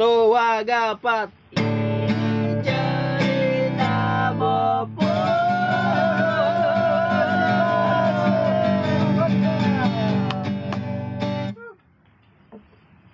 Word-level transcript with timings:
Tua 0.00 0.64
gapat. 0.64 1.28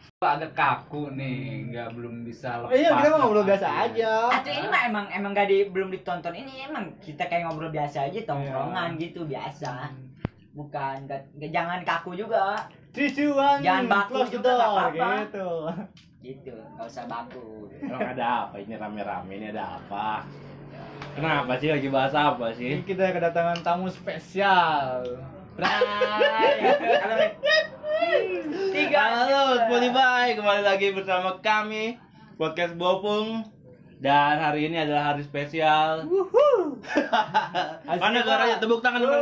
cerita 0.06 0.30
agak 0.30 0.54
kaku 0.54 1.10
nih, 1.18 1.74
nggak 1.74 1.90
belum 1.98 2.22
bisa 2.22 2.62
lepas. 2.62 2.70
Iya, 2.70 2.94
kita 2.94 3.08
mau 3.10 3.18
ngobrol 3.18 3.42
biasa 3.50 3.66
aja. 3.66 4.12
Atau 4.30 4.54
ini 4.54 4.66
mah 4.70 4.82
emang 4.86 5.06
emang 5.10 5.30
gak 5.34 5.50
di 5.50 5.66
belum 5.66 5.90
ditonton 5.90 6.38
ini 6.38 6.70
emang 6.70 6.94
kita 7.02 7.26
kayak 7.26 7.50
ngobrol 7.50 7.74
biasa 7.74 8.06
aja 8.06 8.20
tongkrongan 8.22 8.94
gitu 8.98 9.26
biasa. 9.26 9.90
Bukan 10.54 11.10
gak, 11.10 11.34
gak- 11.34 11.50
jangan 11.50 11.82
kaku 11.82 12.14
juga 12.14 12.62
Cucuan 12.96 13.60
Jangan 13.60 13.84
baku 13.92 14.24
juga, 14.32 14.56
apa-apa. 14.56 15.28
gitu. 15.28 15.48
Gitu, 16.26 16.50
nggak 16.74 16.86
usah 16.90 17.06
baku. 17.06 17.70
Emang 17.78 18.02
ada 18.02 18.50
apa 18.50 18.58
ini 18.58 18.74
rame-rame 18.74 19.32
ini 19.38 19.46
ada 19.54 19.78
apa? 19.78 20.26
Kenapa 21.14 21.54
sih 21.62 21.70
lagi 21.70 21.88
bahas 21.88 22.12
apa 22.12 22.50
Ini 22.52 22.58
sih? 22.58 22.72
kita 22.82 23.14
kedatangan 23.14 23.62
tamu 23.62 23.86
spesial. 23.86 25.06
Tiga. 28.74 29.02
Halo 29.24 29.56
Spotify, 29.64 30.34
kembali 30.36 30.62
lagi 30.66 30.92
bersama 30.92 31.38
kami 31.40 31.96
podcast 32.36 32.74
Bopung 32.76 33.46
dan 33.96 34.36
hari 34.36 34.68
ini 34.68 34.82
adalah 34.82 35.14
hari 35.14 35.22
spesial. 35.24 36.04
Mana 38.02 38.20
suaranya 38.20 38.60
tepuk 38.60 38.84
tangan 38.84 39.00
gua. 39.00 39.18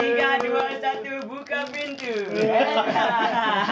Tiga 0.00 0.28
dua 0.40 0.64
satu 0.80 1.12
buka 1.28 1.60
pintu. 1.68 2.14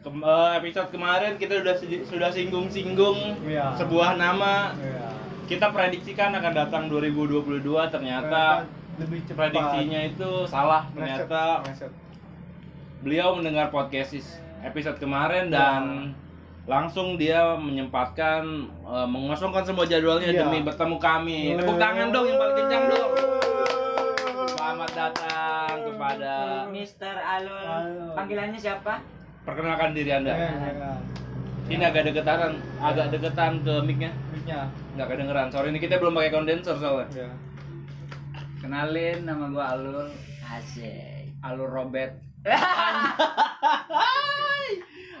Kem- 0.00 0.24
eh, 0.24 0.50
episode 0.56 0.88
kemarin 0.88 1.36
kita 1.36 1.60
sudah 1.60 1.76
sudah 2.06 2.30
singgung-singgung 2.30 3.44
Iya. 3.44 3.76
sebuah 3.76 4.16
nama. 4.16 4.72
Iya. 4.74 5.08
Kita 5.44 5.68
prediksikan 5.68 6.32
akan 6.32 6.52
datang 6.54 6.82
2022 6.86 7.60
ternyata 7.88 8.64
lebih 8.96 9.20
cepat. 9.24 9.50
prediksinya 9.50 10.00
itu 10.06 10.30
salah. 10.46 10.88
Ternyata 10.94 11.42
beliau 13.00 13.34
mendengar 13.34 13.68
podcast 13.68 14.14
is- 14.14 14.38
episode 14.60 14.96
kemarin 14.96 15.48
dan 15.48 16.12
langsung 16.64 17.16
dia 17.16 17.56
menyempatkan 17.56 18.44
eh, 18.86 19.06
mengosongkan 19.06 19.64
semua 19.64 19.84
jadwalnya 19.84 20.30
Iya. 20.30 20.44
demi 20.44 20.60
bertemu 20.60 20.96
kami. 20.96 21.40
Tepuk 21.56 21.76
tangan 21.76 22.08
dong 22.08 22.24
yang 22.24 22.38
paling 22.38 22.56
kencang 22.56 22.84
dong. 22.88 23.10
Selamat 24.90 25.14
datang 25.22 25.76
kepada 25.86 26.34
Mister 26.66 27.14
Alul. 27.14 27.62
Alul. 27.62 28.10
Panggilannya 28.10 28.58
siapa? 28.58 28.98
perkenalkan 29.46 29.94
diri 29.94 30.10
Anda. 30.10 30.34
Iya, 30.34 30.50
iya. 30.50 30.90
Ini 31.70 31.82
agak 31.94 32.10
deketan, 32.10 32.58
agak 32.82 33.14
deketan 33.14 33.62
ke 33.62 33.70
mic-nya. 33.86 34.10
Mic-nya. 34.34 34.66
Nggak 34.98 35.14
kedengeran. 35.14 35.46
Sorry 35.54 35.70
ini 35.70 35.78
kita 35.78 36.02
belum 36.02 36.18
pakai 36.18 36.34
kondenser 36.34 36.74
soalnya. 36.74 37.06
Iya. 37.14 37.30
Kenalin 38.58 39.30
nama 39.30 39.46
gua 39.54 39.78
Alul, 39.78 40.10
Asik. 40.50 41.38
Alul 41.38 41.70
Robert. 41.70 42.18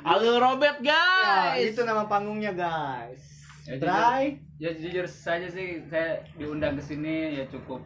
Halo 0.02 0.42
Robert 0.42 0.82
Ya, 0.82 1.54
guys. 1.54 1.70
itu 1.70 1.86
nama 1.86 2.10
panggungnya, 2.10 2.50
guys. 2.58 3.22
Ya, 3.70 3.78
Try. 3.78 4.34
Ya 4.58 4.74
jujur 4.74 5.06
saja 5.06 5.46
sih 5.46 5.86
saya 5.86 6.26
diundang 6.34 6.74
ke 6.74 6.82
sini 6.82 7.38
ya 7.38 7.46
cukup 7.46 7.78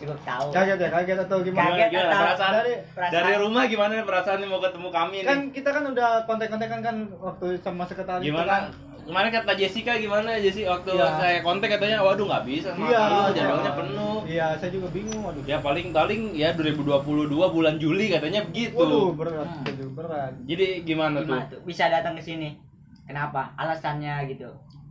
Cukup 0.00 0.18
tahu. 0.22 0.48
Kaget 0.50 0.78
ya, 0.78 0.88
kaget 0.90 1.18
atau 1.20 1.38
gimana? 1.40 1.68
Kaget. 1.70 1.88
Gimana, 1.90 2.08
atau- 2.08 2.22
perasaan 2.24 2.52
dari- 2.54 2.78
perasaan- 2.88 3.12
dari 3.14 3.32
rumah 3.36 3.62
gimana 3.66 3.92
nih 3.92 4.06
perasaan 4.06 4.38
mau 4.44 4.58
ketemu 4.58 4.88
kami 4.90 5.16
nih? 5.18 5.28
Kan 5.28 5.38
kita 5.50 5.68
kan 5.70 5.84
udah 5.86 6.08
kontak-kontakan 6.24 6.80
kan 6.80 6.96
waktu 7.20 7.46
sama 7.60 7.84
sekretaris 7.84 8.22
itu 8.22 8.32
kan. 8.32 8.48
gimana? 8.48 8.88
Kemarin 9.00 9.30
kata 9.34 9.52
Jessica 9.56 9.92
gimana 9.96 10.38
Jessica 10.38 10.70
waktu 10.72 10.92
Iya. 10.92 11.06
saya 11.18 11.38
kontak 11.40 11.68
katanya 11.68 11.98
waduh 11.98 12.24
nggak 12.24 12.44
bisa 12.46 12.68
sama 12.70 12.86
Iya, 12.86 13.00
Alul, 13.02 13.28
jadwalnya 13.34 13.72
penuh. 13.74 14.18
Iya, 14.22 14.46
saya 14.54 14.70
juga 14.70 14.88
bingung. 14.88 15.20
Waduh. 15.20 15.42
Ya 15.42 15.58
paling 15.58 15.86
paling 15.90 16.20
ya 16.32 16.48
2022 16.54 17.26
bulan 17.50 17.74
Juli 17.76 18.06
katanya 18.08 18.40
begitu. 18.44 18.76
Waduh, 18.78 19.08
berat, 19.12 19.48
waduh, 19.58 19.90
berat. 19.90 20.32
Jadi 20.44 20.66
gimana, 20.82 21.20
Gimana 21.20 21.42
tuh? 21.42 21.58
tuh? 21.58 21.60
Bisa 21.66 21.88
datang 21.88 22.14
ke 22.14 22.22
sini. 22.22 22.54
Kenapa? 23.02 23.50
Alasannya 23.56 24.30
gitu. 24.30 24.46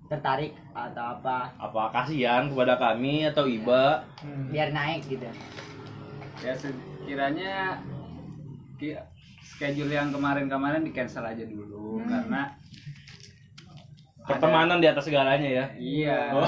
Tertarik 0.09 0.57
atau 0.73 1.05
apa? 1.15 1.53
Apa 1.55 1.93
kasihan 1.93 2.49
kepada 2.49 2.75
kami 2.75 3.29
atau 3.29 3.45
Iba? 3.45 4.09
Hmm. 4.19 4.49
Biar 4.49 4.73
naik 4.73 5.05
gitu. 5.05 5.29
ya 6.39 6.55
sekiranya 6.55 7.83
ki- 8.75 8.95
schedule 9.43 9.91
yang 9.91 10.07
kemarin-kemarin 10.09 10.81
di 10.81 10.89
cancel 10.89 11.27
aja 11.27 11.43
dulu 11.43 11.99
karena 12.01 12.55
Pertemanan 14.23 14.79
di 14.79 14.87
atas 14.87 15.03
segalanya 15.03 15.49
ya. 15.49 15.65
iya 15.75 16.19
Oh. 16.31 16.45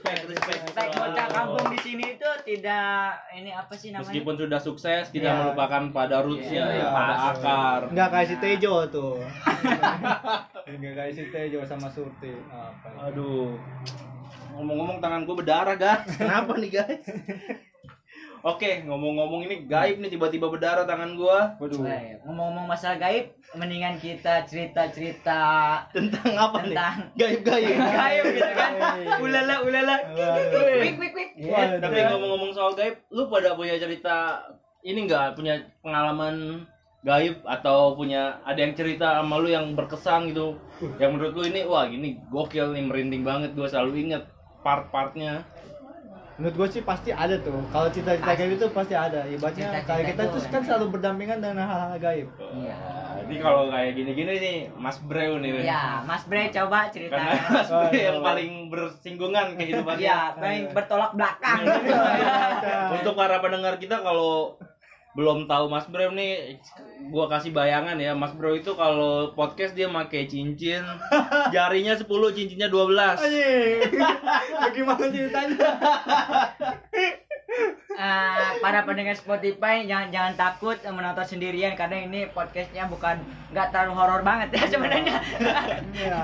Respect, 0.00 0.32
respect, 0.32 0.60
Baik 0.72 0.96
bocah 0.96 1.26
kampung 1.28 1.66
di 1.68 1.78
sini 1.78 2.04
itu 2.16 2.24
tidak 2.46 3.04
ini 3.30 3.52
apa 3.52 3.74
sih 3.74 3.92
namanya? 3.92 4.08
Meskipun 4.08 4.34
sudah 4.34 4.56
sukses, 4.58 5.04
tidak 5.08 5.28
Iya. 5.28 5.40
melupakan 5.42 5.82
pada 5.92 6.16
rootsnya, 6.20 6.64
Iya, 6.64 6.80
ya, 6.80 6.88
pada 6.88 7.12
pasti. 7.12 7.28
akar. 7.36 7.80
Enggak 7.86 8.08
kayak 8.08 8.26
si 8.26 8.36
Tejo 8.38 8.74
tuh. 8.96 9.14
Enggak 10.66 10.92
kayak 10.96 11.12
si 11.12 11.22
Tejo 11.28 11.60
sama 11.62 11.88
Surti. 11.88 12.32
Apa? 12.48 12.88
Aduh. 13.06 13.60
Ngomong-ngomong 14.50 14.98
tangan 14.98 15.20
gue 15.22 15.36
berdarah, 15.36 15.76
guys. 15.76 16.08
Kenapa 16.10 16.52
nih, 16.56 16.70
guys? 16.72 17.04
Oke, 18.40 18.80
ngomong-ngomong 18.88 19.44
ini 19.44 19.68
gaib 19.68 20.00
nih 20.00 20.16
tiba-tiba 20.16 20.48
berdarah 20.48 20.88
tangan 20.88 21.12
gua. 21.12 21.60
Waduh. 21.60 21.84
Ngomong-ngomong 22.24 22.72
masalah 22.72 22.96
gaib, 22.96 23.36
mendingan 23.52 24.00
kita 24.00 24.48
cerita-cerita 24.48 25.40
Tentang 25.92 26.32
apa 26.40 26.64
nih? 26.64 26.72
tentang 26.72 26.96
Gaib-gaib. 27.20 27.76
gaib 28.00 28.24
gitu 28.32 28.52
kan. 28.56 28.72
Ulala 29.20 29.54
ulala. 29.60 29.96
Wik 30.80 30.96
wik 30.96 31.12
wik. 31.12 31.30
Waduh. 31.52 31.78
Tapi 31.84 31.96
ngomong-ngomong 32.00 32.50
soal 32.56 32.72
gaib, 32.72 32.96
lu 33.12 33.28
pada 33.28 33.52
punya 33.52 33.76
cerita 33.76 34.40
ini 34.80 35.04
enggak 35.04 35.36
punya 35.36 35.60
pengalaman 35.84 36.64
gaib 37.04 37.44
atau 37.44 37.96
punya 37.96 38.40
ada 38.44 38.60
yang 38.60 38.72
cerita 38.76 39.20
sama 39.20 39.40
lu 39.40 39.48
yang 39.48 39.72
berkesan 39.72 40.32
gitu 40.32 40.56
yang 41.00 41.16
menurut 41.16 41.32
lu 41.32 41.44
ini 41.48 41.64
wah 41.64 41.88
gini 41.88 42.20
gokil 42.28 42.76
nih 42.76 42.84
merinding 42.84 43.24
banget 43.24 43.56
gua 43.56 43.68
selalu 43.68 44.04
inget 44.08 44.28
part-partnya 44.60 45.40
Menurut 46.40 46.56
gue 46.56 46.68
sih 46.72 46.82
pasti 46.82 47.12
ada 47.12 47.36
tuh. 47.36 47.60
Kalau 47.68 47.92
cita-cita 47.92 48.32
kayak 48.32 48.56
gitu 48.56 48.72
pasti 48.72 48.96
ada. 48.96 49.28
Ibaratnya 49.28 49.60
Cita-cita 49.68 49.84
kayak 49.84 50.04
kita 50.08 50.22
itu 50.24 50.32
tuh 50.32 50.48
kan 50.48 50.62
selalu 50.64 50.86
berdampingan 50.96 51.38
dengan 51.44 51.68
hal-hal 51.68 52.00
gaib. 52.00 52.28
Iya. 52.40 52.78
jadi 53.20 53.34
kalau 53.38 53.68
kayak 53.68 53.92
gini-gini 53.94 54.32
nih 54.40 54.58
Mas 54.74 54.98
Breu 55.04 55.36
nih 55.38 55.62
Ya, 55.62 56.00
Mas 56.02 56.24
Bre 56.24 56.48
coba 56.48 56.88
karena 56.88 56.90
ceritanya. 56.90 57.38
Mas 57.46 57.68
Breu 57.68 57.92
yang 57.92 58.16
Aduh. 58.18 58.24
paling 58.24 58.50
bersinggungan 58.72 59.46
kehidupannya 59.54 60.00
Iya, 60.00 60.18
paling 60.34 60.64
bertolak 60.72 61.12
belakang. 61.12 61.60
Untuk 62.96 63.12
para 63.12 63.36
pendengar 63.38 63.76
kita 63.76 64.00
kalau 64.00 64.56
belum 65.10 65.50
tahu 65.50 65.66
Mas 65.66 65.90
Bro 65.90 66.14
nih, 66.14 66.62
gua 67.10 67.26
kasih 67.26 67.50
bayangan 67.50 67.98
ya, 67.98 68.14
Mas 68.14 68.30
Bro 68.34 68.54
itu 68.54 68.78
kalau 68.78 69.34
podcast 69.34 69.74
dia 69.74 69.90
pakai 69.90 70.30
cincin, 70.30 70.86
jarinya 71.54 71.98
10, 71.98 72.06
cincinnya 72.06 72.70
12. 72.70 73.18
Anjing. 73.18 73.90
Bagaimana 74.54 75.04
ceritanya? 75.10 75.68
Eh, 77.90 78.30
para 78.60 78.86
pendengar 78.86 79.12
Spotify 79.12 79.82
jangan 79.82 80.08
jangan 80.08 80.34
takut 80.34 80.78
menonton 80.86 81.26
sendirian 81.26 81.74
karena 81.74 82.00
ini 82.00 82.30
podcastnya 82.30 82.86
bukan 82.86 83.18
nggak 83.50 83.66
terlalu 83.68 83.92
horor 83.92 84.22
banget 84.22 84.54
ya 84.54 84.64
sebenarnya. 84.70 85.18
Iya. 85.92 86.20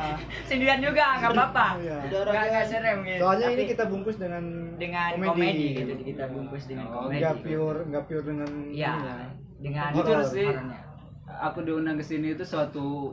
sendirian 0.47 0.81
juga 0.81 1.19
nggak 1.19 1.33
apa-apa. 1.33 1.67
Iya. 1.79 1.99
Nggak 2.09 2.45
nggak 2.47 2.67
serem 2.67 2.99
gitu. 3.03 3.21
Soalnya 3.21 3.49
ini 3.49 3.57
Tapi 3.59 3.69
kita 3.69 3.85
bungkus 3.87 4.17
dengan 4.17 4.45
dengan 4.77 5.11
komedi. 5.21 5.67
gitu 5.75 5.93
kita 6.07 6.25
bungkus 6.29 6.65
dengan 6.65 6.87
Oh, 6.87 6.93
komedi. 7.03 7.19
Enggak 7.19 7.37
pure, 7.43 7.79
enggak 7.85 8.05
pure 8.07 8.25
dengan 8.25 8.51
Iya, 8.69 8.93
ininya. 8.95 9.17
dengan 9.59 9.89
Jujur 9.93 10.07
horor- 10.17 10.31
sih. 10.31 10.49
horornya. 10.49 10.81
aku 11.27 11.59
diundang 11.61 11.99
ke 11.99 12.05
sini 12.07 12.33
itu 12.33 12.47
suatu 12.47 13.13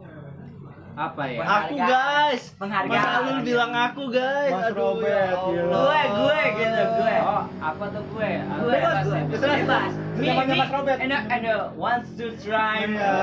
apa 0.93 1.21
ya 1.25 1.41
Aku 1.41 1.73
guys, 1.75 2.43
Penghargaan. 2.53 2.93
Mas 2.93 3.05
Alul 3.17 3.39
bilang 3.41 3.71
aku 3.71 4.03
guys. 4.07 4.51
Mas 4.51 4.65
Aduh, 4.69 4.77
Robert, 4.93 5.09
ya 5.09 5.33
Allah. 5.33 5.49
gila. 5.49 5.73
Gue 5.73 6.01
gue 6.13 6.39
gitu 6.53 6.81
gue. 6.93 7.15
oh 7.19 7.43
apa 7.59 7.83
tuh 7.89 8.03
gue 8.07 8.29
Aku 8.37 8.61
Gue 8.61 8.75
bebas 8.75 9.03
gue. 9.03 9.13
ya, 9.13 9.23
Terserah. 9.27 9.57
Bebas. 9.59 9.91
Me 10.13 10.25
Namanya 10.29 10.45
me 10.47 10.59
Mas 10.59 10.69
Robert. 10.71 10.99
and 10.99 11.11
uh, 11.11 11.21
and 11.27 11.43
uh, 11.43 11.57
wants 11.73 12.09
to 12.13 12.25
try 12.37 12.85
Iya. 12.85 13.13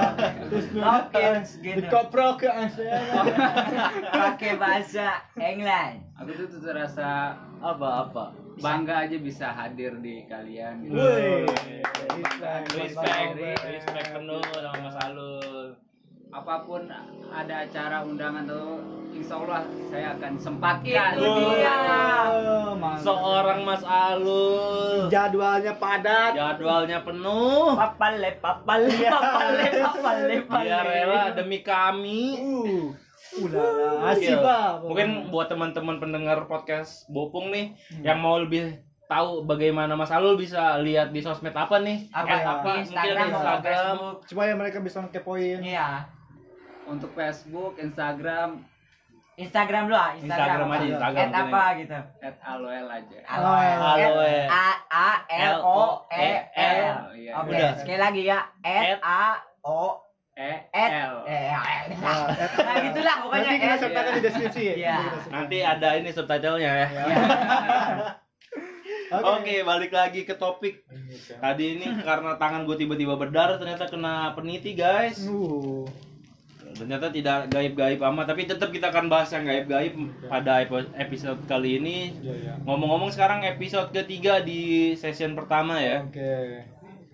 Terus 0.47 0.67
Hawkins 0.77 1.49
gitu. 1.61 1.77
Dikoprok 1.81 2.35
ke 2.39 2.49
Asia. 2.49 2.99
pakai 4.21 4.53
bahasa 4.57 5.07
England. 5.35 6.03
aku 6.15 6.31
tuh 6.35 6.47
tuh 6.49 6.61
terasa 6.63 7.33
Apa-apa? 7.59 8.35
bangga 8.59 9.09
aja 9.09 9.17
bisa 9.17 9.47
hadir 9.49 9.97
di 9.99 10.27
kalian 10.27 10.85
gitu. 10.85 10.93
Respect, 12.11 13.33
respect 13.63 14.09
penuh 14.11 14.43
sama 14.51 14.79
Mas 14.81 14.97
Alul. 15.01 15.60
Apa 16.31 16.39
apa 16.39 16.55
pun 16.63 16.87
ada 17.31 17.55
acara 17.67 18.07
undangan 18.07 18.47
tuh 18.47 18.79
insya 19.11 19.35
Allah 19.43 19.67
saya 19.91 20.15
akan 20.15 20.33
sempatkan 20.39 21.19
Itu 21.19 21.27
dia. 21.43 21.77
Oh. 22.31 22.79
Seorang 23.03 23.67
Mas 23.67 23.83
Alul. 23.83 25.11
jadwalnya 25.11 25.75
padat. 25.75 26.39
Jadwalnya 26.39 27.03
penuh. 27.03 27.75
Papale, 27.75 28.39
papale, 28.39 28.95
papale, 29.15 29.67
papale, 29.83 30.35
papale. 30.47 30.65
Dia 30.71 30.81
rela 30.87 31.23
demi 31.35 31.59
kami. 31.67 32.39
Uh. 32.39 32.95
Ulala, 33.31 34.11
asik 34.11 34.27
Gokil. 34.27 34.43
Pak. 34.43 34.71
Mungkin 34.91 35.09
buat 35.31 35.47
teman-teman 35.47 36.03
pendengar 36.03 36.51
podcast 36.51 37.07
Bopung 37.07 37.55
nih 37.55 37.79
yang 38.03 38.19
mau 38.19 38.43
lebih 38.43 38.75
tahu 39.07 39.47
bagaimana 39.47 39.95
Mas 39.95 40.11
Alul 40.11 40.35
bisa 40.39 40.79
lihat 40.83 41.15
di 41.15 41.23
sosmed 41.23 41.55
apa 41.55 41.79
nih? 41.83 42.11
Apa 42.11 42.27
ya? 42.31 42.43
apa? 42.59 42.71
Instagram, 42.83 43.15
Mungkin 43.27 43.31
Instagram. 43.35 43.63
Facebook. 43.63 44.17
supaya 44.27 44.53
mereka 44.55 44.79
bisa 44.83 44.99
ngepoin. 45.03 45.63
Iya. 45.63 46.20
Untuk 46.91 47.15
Facebook 47.15 47.79
Instagram 47.79 48.67
Instagram 49.41 49.89
lu 49.89 49.97
ah, 49.97 50.13
Instagram. 50.13 50.29
Instagram 50.29 50.67
apa? 50.69 50.77
aja, 50.77 50.85
Instagram. 50.85 51.17
At 51.17 51.33
apa 51.33 51.63
gitu? 51.81 51.99
at 52.21 52.37
aloel 52.45 52.87
aja 52.93 53.19
Aloe. 53.25 53.69
Aloe. 53.73 54.37
A 54.53 54.69
A 54.93 55.11
L 55.33 55.57
O 55.65 55.83
E 56.13 56.29
L. 56.53 56.95
Iya. 57.17 57.33
Oke, 57.41 57.59
sekali 57.81 57.99
lagi 57.99 58.23
ya. 58.29 58.39
At. 58.61 59.01
A 59.01 59.25
O 59.65 60.05
E 60.37 60.53
L 60.77 61.15
eh 61.25 61.53
Nah, 62.01 62.29
nah 62.69 62.75
gitulah 62.85 63.17
pokoknya 63.25 63.49
Nanti 63.49 63.63
kita 63.65 63.77
sertakan 63.81 64.13
di 64.13 64.23
deskripsi. 64.29 64.63
Iya. 64.77 64.99
Nanti 65.33 65.59
ada 65.65 65.89
ini 65.97 66.11
subtitlenya 66.13 66.73
ya. 66.77 66.89
Iya. 66.93 67.07
Oke, 69.41 69.67
balik 69.67 69.91
lagi 69.91 70.23
ke 70.23 70.39
topik. 70.39 70.87
Tadi 71.41 71.65
ini 71.81 71.87
karena 72.05 72.39
tangan 72.39 72.63
gue 72.63 72.77
tiba-tiba 72.79 73.19
berdarah 73.19 73.59
ternyata 73.59 73.91
kena 73.91 74.37
peniti 74.37 74.77
guys. 74.77 75.25
Uh. 75.27 75.89
Ternyata 76.81 77.13
tidak 77.13 77.53
gaib-gaib 77.53 78.01
amat, 78.01 78.33
tapi 78.33 78.49
tetap 78.49 78.73
kita 78.73 78.89
akan 78.89 79.13
bahas 79.13 79.29
yang 79.37 79.45
gaib-gaib 79.45 79.93
pada 80.25 80.65
episode 80.97 81.45
kali 81.45 81.77
ini. 81.77 82.17
Iya, 82.25 82.35
iya. 82.41 82.53
Ngomong-ngomong 82.65 83.13
sekarang 83.13 83.45
episode 83.45 83.93
ketiga 83.93 84.41
di 84.41 84.97
session 84.97 85.37
pertama 85.37 85.77
ya. 85.77 86.01
Oke. 86.01 86.65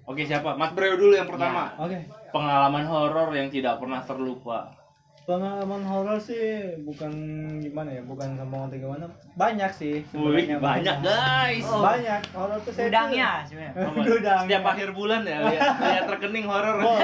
Oke 0.06 0.22
siapa? 0.22 0.54
Mas 0.54 0.70
Breo 0.70 0.94
dulu 0.94 1.18
yang 1.18 1.26
pertama. 1.26 1.74
Oke. 1.82 2.06
Pengalaman 2.30 2.86
horor 2.86 3.34
yang 3.34 3.50
tidak 3.50 3.82
pernah 3.82 4.06
terlupa. 4.06 4.85
Pengalaman 5.26 5.82
horor 5.82 6.23
sih 6.23 6.78
bukan 6.87 7.11
gimana 7.58 7.90
ya, 7.90 8.02
bukan 8.06 8.38
sama 8.38 8.70
atau 8.70 8.78
gimana. 8.78 9.11
Banyak 9.34 9.75
sih. 9.75 10.06
Wih, 10.14 10.46
sebenarnya 10.46 10.62
banyak 10.62 10.96
guys. 11.02 11.67
Oh. 11.67 11.82
Banyak 11.82 12.23
horor 12.31 12.62
tuh 12.62 12.70
saya 12.70 12.87
Udangnya 12.94 13.43
sebenarnya. 13.43 13.90
Udang. 14.23 14.43
Setiap 14.46 14.64
akhir 14.70 14.88
bulan 14.94 15.26
ya, 15.26 15.50
lihat, 15.50 15.82
lihat 15.82 16.06
rekening 16.06 16.46
horor. 16.46 16.78
Oh, 16.78 16.99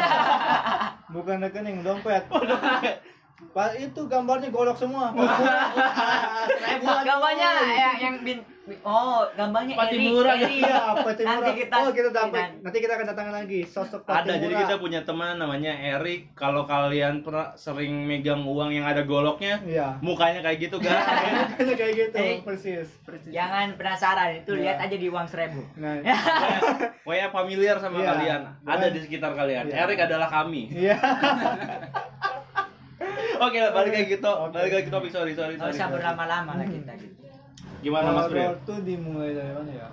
bukan 1.18 1.42
rekening 1.42 1.82
dompet. 1.82 2.22
Pak 3.50 3.70
itu 3.74 4.00
gambarnya 4.06 4.54
golok 4.54 4.78
semua. 4.78 5.10
Gambarnya 6.78 7.50
ya, 7.74 7.90
yang 8.06 8.22
bin 8.22 8.38
Oh, 8.86 9.26
gambarnya 9.34 9.74
Patimura, 9.74 10.38
Eri. 10.38 10.62
Iya, 10.62 10.94
Patimura. 10.94 11.34
Nanti 11.34 11.50
kita 11.58 11.76
oh, 11.82 11.90
kita 11.90 12.08
dapat. 12.14 12.30
Nan- 12.30 12.58
Nanti 12.62 12.78
kita 12.78 12.92
akan 12.94 13.06
datangkan 13.10 13.34
lagi 13.34 13.60
sosok 13.66 14.06
Ada, 14.06 14.38
jadi 14.38 14.54
kita 14.54 14.74
punya 14.78 15.02
teman 15.02 15.34
namanya 15.34 15.74
Erik. 15.74 16.30
Kalau 16.32 16.62
kalian 16.62 17.26
pernah 17.26 17.58
sering 17.58 18.06
megang 18.06 18.46
uang 18.46 18.70
yang 18.70 18.86
ada 18.86 19.02
goloknya, 19.02 19.58
Iya. 19.66 19.98
mukanya 19.98 20.46
kayak 20.46 20.62
gitu 20.62 20.78
guys. 20.78 20.94
Kayaknya 21.58 21.74
kayak 21.74 21.94
gitu, 21.98 22.16
Eh. 22.16 22.38
persis. 22.40 22.88
Jangan 23.26 23.74
penasaran 23.74 24.30
itu 24.36 24.54
Iya. 24.54 24.62
lihat 24.62 24.78
aja 24.80 24.96
di 24.96 25.08
uang 25.10 25.26
seribu. 25.26 25.62
Nah, 25.74 25.98
Pokoknya 27.04 27.28
familiar 27.34 27.76
sama 27.82 27.98
Iya. 27.98 28.08
kalian. 28.14 28.40
Ada 28.62 28.86
di 28.94 29.00
sekitar 29.02 29.34
kalian. 29.34 29.74
Iya. 29.74 29.90
Erik 29.90 29.98
adalah 30.00 30.30
kami. 30.30 30.70
iya. 30.70 30.94
Oke, 33.42 33.58
balik 33.58 33.90
lagi 33.90 34.06
gitu. 34.08 34.30
Oke. 34.30 34.54
Balik 34.54 34.70
lagi 34.70 34.84
ke 34.86 34.92
topik. 34.94 35.10
Sorry, 35.10 35.34
sorry, 35.34 35.58
sorry. 35.58 35.74
usah 35.74 35.90
berlama-lama 35.90 36.62
lah 36.62 36.62
kita 36.62 36.94
gitu. 36.94 37.31
Gimana 37.82 38.08
Mas? 38.14 38.30
Horor 38.30 38.56
tuh 38.62 38.78
dimulai 38.82 39.34
dari 39.34 39.52
mana 39.52 39.72
ya? 39.72 39.88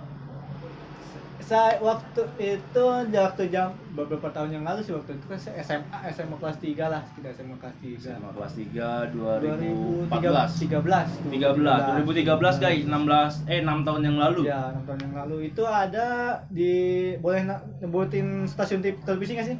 Saya 1.40 1.82
waktu 1.82 2.22
itu 2.38 2.84
waktu 3.10 3.42
jam 3.50 3.74
beberapa 3.90 4.30
tahun 4.30 4.54
yang 4.54 4.62
lalu 4.62 4.86
sih 4.86 4.94
waktu 4.94 5.18
itu 5.18 5.26
kan 5.26 5.34
saya 5.34 5.58
SMA 5.58 5.98
SMA 6.14 6.36
kelas 6.38 6.62
3 6.62 6.78
lah 6.86 7.02
sekitar 7.10 7.34
SMA 7.34 7.56
kelas 7.58 7.76
3 7.82 7.98
Sama 7.98 8.30
kelas 8.30 8.52
3 8.54 9.10
2014. 9.10 10.70
2013 10.70 11.10
13 11.26 12.06
2013 12.06 12.62
guys, 12.62 12.82
16 12.86 13.50
eh 13.50 13.60
6 13.66 13.82
tahun 13.82 14.00
yang 14.06 14.16
lalu. 14.22 14.40
Ya, 14.46 14.70
6 14.70 14.86
tahun 14.86 15.00
yang 15.10 15.14
lalu 15.26 15.36
itu 15.50 15.62
ada 15.66 16.06
di 16.46 16.74
boleh 17.18 17.42
nyebutin 17.82 18.46
stasiun 18.46 18.78
tip- 18.78 19.02
televisi 19.02 19.34
nggak 19.34 19.48
sih? 19.50 19.58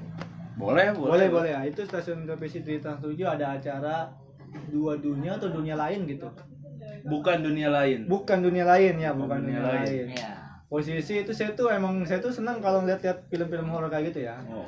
Boleh, 0.55 0.93
Boleh, 0.94 1.26
boleh 1.26 1.50
ya. 1.56 1.61
Itu 1.67 1.82
stasiun 1.82 2.23
televisi 2.23 2.62
di 2.62 2.79
Trans 2.79 3.02
7 3.02 3.17
ada 3.25 3.56
acara 3.58 4.12
dua 4.69 4.94
dunia 4.94 5.41
atau 5.41 5.50
dunia 5.50 5.75
lain 5.75 6.06
gitu. 6.06 6.29
Bukan 7.05 7.38
dunia 7.44 7.69
lain. 7.73 8.06
Bukan 8.06 8.38
dunia 8.43 8.64
lain 8.67 8.94
ya, 9.00 9.11
bukan 9.14 9.38
dunia 9.44 9.61
dunia, 9.61 9.70
lain. 9.70 9.87
lain. 9.87 10.06
Iya. 10.17 10.32
Posisi 10.70 11.14
itu 11.26 11.32
saya 11.35 11.50
tuh 11.58 11.70
emang 11.73 12.06
saya 12.06 12.23
tuh 12.23 12.31
senang 12.31 12.62
kalau 12.62 12.87
lihat-lihat 12.87 13.26
film-film 13.26 13.67
horor 13.70 13.91
kayak 13.91 14.14
gitu 14.14 14.26
ya. 14.31 14.38
Oh. 14.50 14.67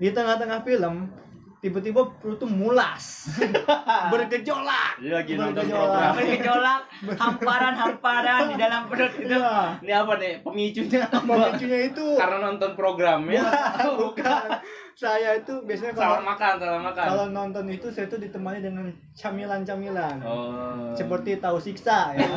Di 0.00 0.10
tengah-tengah 0.10 0.64
film 0.64 1.12
tiba-tiba 1.62 2.02
perut 2.18 2.36
tuh 2.36 2.50
mulas 2.50 3.30
bergejolak 4.10 4.98
Dia 4.98 5.12
lagi 5.16 5.32
nonton 5.34 5.62
Bergejolak. 5.62 5.86
program. 5.86 6.12
Bergejolak, 6.12 6.80
hamparan-hamparan 7.16 8.40
di 8.48 8.56
dalam 8.56 8.82
perut 8.86 9.12
itu. 9.14 9.30
Iya. 9.30 9.78
Ini 9.78 9.92
apa 9.94 10.12
nih? 10.16 10.34
Pemicunya 10.42 11.00
apa? 11.04 11.22
Pemicunya 11.22 11.78
itu 11.86 12.06
Karena 12.14 12.36
nonton 12.42 12.70
program 12.72 13.20
ya. 13.28 13.46
bukan 13.94 14.58
saya 14.92 15.34
itu 15.34 15.54
biasanya 15.62 15.94
Salah 15.94 16.04
kalau 16.04 16.18
makan, 16.24 16.52
salah 16.58 16.80
makan. 16.82 17.04
kalau 17.06 17.26
nonton 17.30 17.64
itu 17.66 17.86
saya 17.88 18.06
tuh 18.06 18.18
ditemani 18.18 18.58
dengan 18.60 18.86
camilan-camilan 19.12 20.16
Oh. 20.20 20.92
seperti 20.92 21.38
tahu 21.38 21.56
siksa 21.56 22.12
ya 22.12 22.28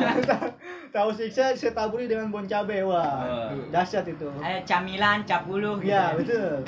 tahu 0.96 1.12
siksa 1.12 1.52
saya 1.52 1.72
taburi 1.72 2.06
dengan 2.06 2.30
bon 2.30 2.42
cabe 2.44 2.80
wah 2.80 3.50
Oh. 3.52 3.68
dahsyat 3.68 4.06
itu 4.06 4.26
Ada 4.38 4.64
camilan, 4.64 5.20
cap 5.22 5.44
bulu 5.44 5.76
gitu. 5.78 5.90
ya 5.90 6.14
betul 6.14 6.64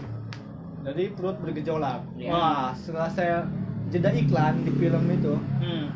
jadi 0.81 1.13
perut 1.13 1.37
bergejolak 1.39 2.01
Ya. 2.15 2.31
wah 2.31 2.71
setelah 2.73 3.09
saya 3.09 3.37
jeda 3.89 4.11
iklan 4.11 4.63
di 4.63 4.73
film 4.73 5.05
itu 5.09 5.35
Hmm. 5.59 5.87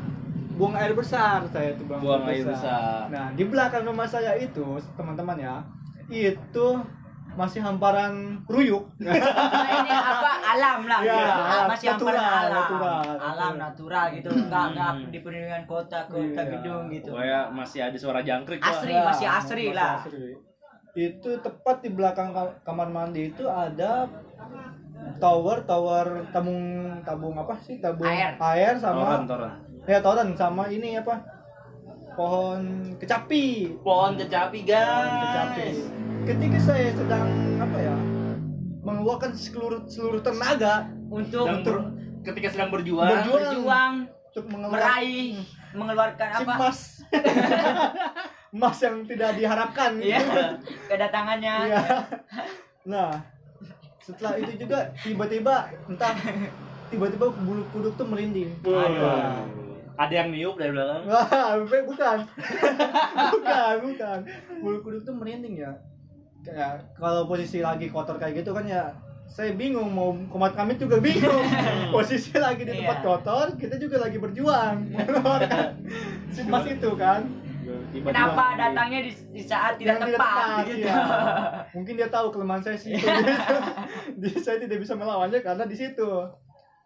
buang 0.52 0.75
air 0.75 0.93
besar 0.93 1.44
saya 1.46 1.73
tuh 1.75 1.84
buang, 1.84 2.00
Buang 2.00 2.23
air 2.25 2.43
besar. 2.43 3.08
nah 3.08 3.31
di 3.31 3.44
belakang 3.44 3.82
rumah 3.82 4.05
saya 4.05 4.34
itu 4.34 4.64
teman-teman 4.93 5.37
ya 5.37 5.56
itu 6.06 6.67
masih 7.32 7.58
hamparan 7.58 8.12
ruyuk 8.44 8.84
Nah, 8.99 9.08
ini 9.75 9.88
apa 9.88 10.31
alam 10.46 10.84
lah 10.84 11.00
Ya, 11.00 11.17
gitu. 11.17 11.40
alam. 11.43 11.64
masih 11.67 11.87
Natural, 11.88 12.12
hamparan 12.12 12.29
alam 12.29 12.52
natural, 12.52 13.05
alam 13.17 13.52
natural. 13.56 14.06
gitu 14.12 14.29
enggak 14.31 14.64
enggak 14.69 14.90
Hmm. 14.93 15.08
dipenuhi 15.08 15.40
dengan 15.43 15.62
kota 15.64 15.99
kota 16.05 16.20
Iya. 16.38 16.50
gedung 16.52 16.82
gitu 16.88 17.08
Pokoknya 17.11 17.40
masih 17.50 17.81
ada 17.82 17.96
suara 17.96 18.20
jangkrik. 18.20 18.61
Asri. 18.61 18.93
Ya, 18.93 19.00
masih 19.02 19.26
asri 19.26 19.64
lah. 19.70 19.96
asri. 19.99 20.37
itu 20.94 21.40
tepat 21.40 21.81
di 21.81 21.88
belakang 21.88 22.37
ka- 22.37 22.61
kamar 22.61 22.84
mandi 22.87 23.32
itu 23.32 23.49
ada 23.49 24.05
tower 25.16 25.58
tower 25.62 26.06
tabung 26.28 26.62
tabung 27.00 27.34
apa 27.34 27.54
sih 27.58 27.76
tabung 27.76 28.04
Air. 28.04 28.36
air 28.36 28.74
sama 28.76 29.19
Toren, 29.19 29.22
toren. 29.26 29.52
ya 29.84 29.98
toren 29.98 30.31
sama 30.32 30.64
ini 30.66 30.94
apa 30.94 31.20
pohon 32.12 32.62
kecapi 32.96 33.76
Pohon 33.81 34.12
kecapi, 34.14 34.58
pohon 34.62 35.12
kecapi 35.19 35.58
guys. 35.58 35.78
ketika 36.24 36.58
saya 36.62 36.92
sedang 36.92 37.26
apa 37.58 37.76
ya 37.78 37.94
mengeluarkan 38.81 39.32
seluruh 39.32 39.86
seluruh 39.86 40.20
tenaga 40.20 40.86
untuk 41.06 41.46
ber- 41.62 41.88
ketika 42.22 42.48
sedang 42.50 42.70
berjuang, 42.70 43.08
Berjuang. 43.08 43.42
berjuang 43.42 43.92
untuk 44.28 44.44
mengeluarkan 44.48 44.86
meraih 44.86 45.32
mengeluarkan 45.72 46.28
si 46.28 46.36
apa 46.38 46.52
emas 46.52 46.78
emas 48.54 48.76
yang 48.78 48.96
tidak 49.02 49.31
diharapkan 49.34 49.90
Iya. 49.96 50.19
gitu. 50.20 50.42
kedatangannya 50.86 51.54
Iya. 51.64 51.81
Nah, 52.82 53.10
setelah 54.02 54.34
itu 54.36 54.66
juga 54.66 54.90
tiba-tiba 54.98 55.70
entah 55.86 56.14
tiba-tiba 56.90 57.26
bulu 57.32 57.62
kuduk 57.70 57.94
tuh 57.94 58.06
merinding. 58.06 58.50
Wah. 58.66 59.40
Ada 59.92 60.24
yang 60.24 60.28
niup 60.34 60.56
dari 60.58 60.72
belakang. 60.74 61.04
Wah, 61.06 61.56
bukan. 61.62 62.18
bukan, 63.36 63.74
bukan. 63.86 64.18
Bulu 64.60 64.78
kuduk 64.82 65.00
tuh 65.06 65.14
merinding 65.14 65.62
ya. 65.62 65.72
Kayak 66.42 66.90
kalau 66.98 67.30
posisi 67.30 67.62
lagi 67.62 67.86
kotor 67.86 68.18
kayak 68.18 68.42
gitu 68.42 68.50
kan 68.50 68.66
ya 68.66 68.90
saya 69.32 69.56
bingung 69.56 69.88
mau 69.96 70.12
komat 70.28 70.52
kami 70.52 70.76
juga 70.76 71.00
bingung 71.00 71.40
posisi 71.94 72.36
lagi 72.36 72.68
di 72.68 72.76
tempat 72.76 73.00
Iya. 73.00 73.06
kotor 73.06 73.46
kita 73.56 73.80
juga 73.80 74.04
lagi 74.04 74.20
berjuang 74.20 74.92
mengeluarkan 74.92 75.72
si 76.28 76.44
emas 76.44 76.68
itu 76.68 76.90
kan 77.00 77.24
Tiba-tiba. 77.62 78.06
kenapa 78.10 78.44
datangnya 78.58 79.00
di, 79.06 79.12
di 79.31 79.42
saat 79.46 79.78
tidak 79.78 80.02
Yang 80.02 80.19
tepat, 80.19 80.46
gitu 80.66 80.82
iya. 80.82 80.96
Mungkin 81.70 81.94
dia 81.94 82.08
tahu 82.10 82.26
kelemahan 82.34 82.62
saya 82.62 82.78
sih. 82.78 82.98
Jadi 84.20 84.38
saya 84.42 84.58
tidak 84.58 84.82
bisa 84.82 84.98
melawannya 84.98 85.38
karena 85.38 85.64
di 85.66 85.76
situ 85.78 86.10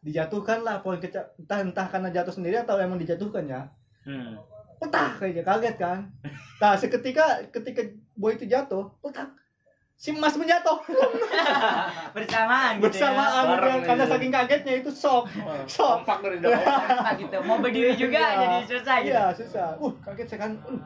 dijatuhkanlah 0.04 0.84
pohon 0.84 1.00
kecap 1.00 1.34
entah 1.40 1.64
entah 1.64 1.86
karena 1.88 2.12
jatuh 2.12 2.30
sendiri 2.30 2.60
atau 2.60 2.76
emang 2.76 3.00
dijatuhkan 3.00 3.48
ya. 3.48 3.66
Hmm. 4.04 4.36
Petak 4.76 5.16
kayaknya 5.18 5.42
kaget 5.42 5.76
kan. 5.80 5.98
Nah, 6.60 6.76
seketika 6.76 7.48
ketika 7.48 7.80
boy 8.12 8.36
itu 8.36 8.44
jatuh, 8.44 8.92
petak. 9.00 9.32
Si 9.96 10.12
Mas 10.12 10.36
menjatuh. 10.36 10.76
Bersamaan 12.16 12.76
gitu 12.78 12.84
bersamaan 12.92 13.44
Bareng 13.48 13.80
udah, 13.80 13.86
karena 13.88 14.04
gitu. 14.04 14.12
saking 14.12 14.32
kagetnya 14.32 14.74
itu 14.80 14.90
shock 14.92 15.24
shock 15.64 16.04
kompak 16.04 16.18
dari 16.20 16.38
dalam. 16.40 16.60
Ya 16.60 17.10
gitu. 17.16 17.36
Mau 17.44 17.56
berdiri 17.58 17.92
juga 18.04 18.20
Iya. 18.20 18.40
jadi 18.40 18.56
susah 18.68 18.96
gitu. 19.00 19.10
Iya 19.12 19.24
susah. 19.32 19.68
Uh 19.80 19.92
kaget 20.04 20.26
saya 20.28 20.40
kan. 20.44 20.52
Uh, 20.68 20.80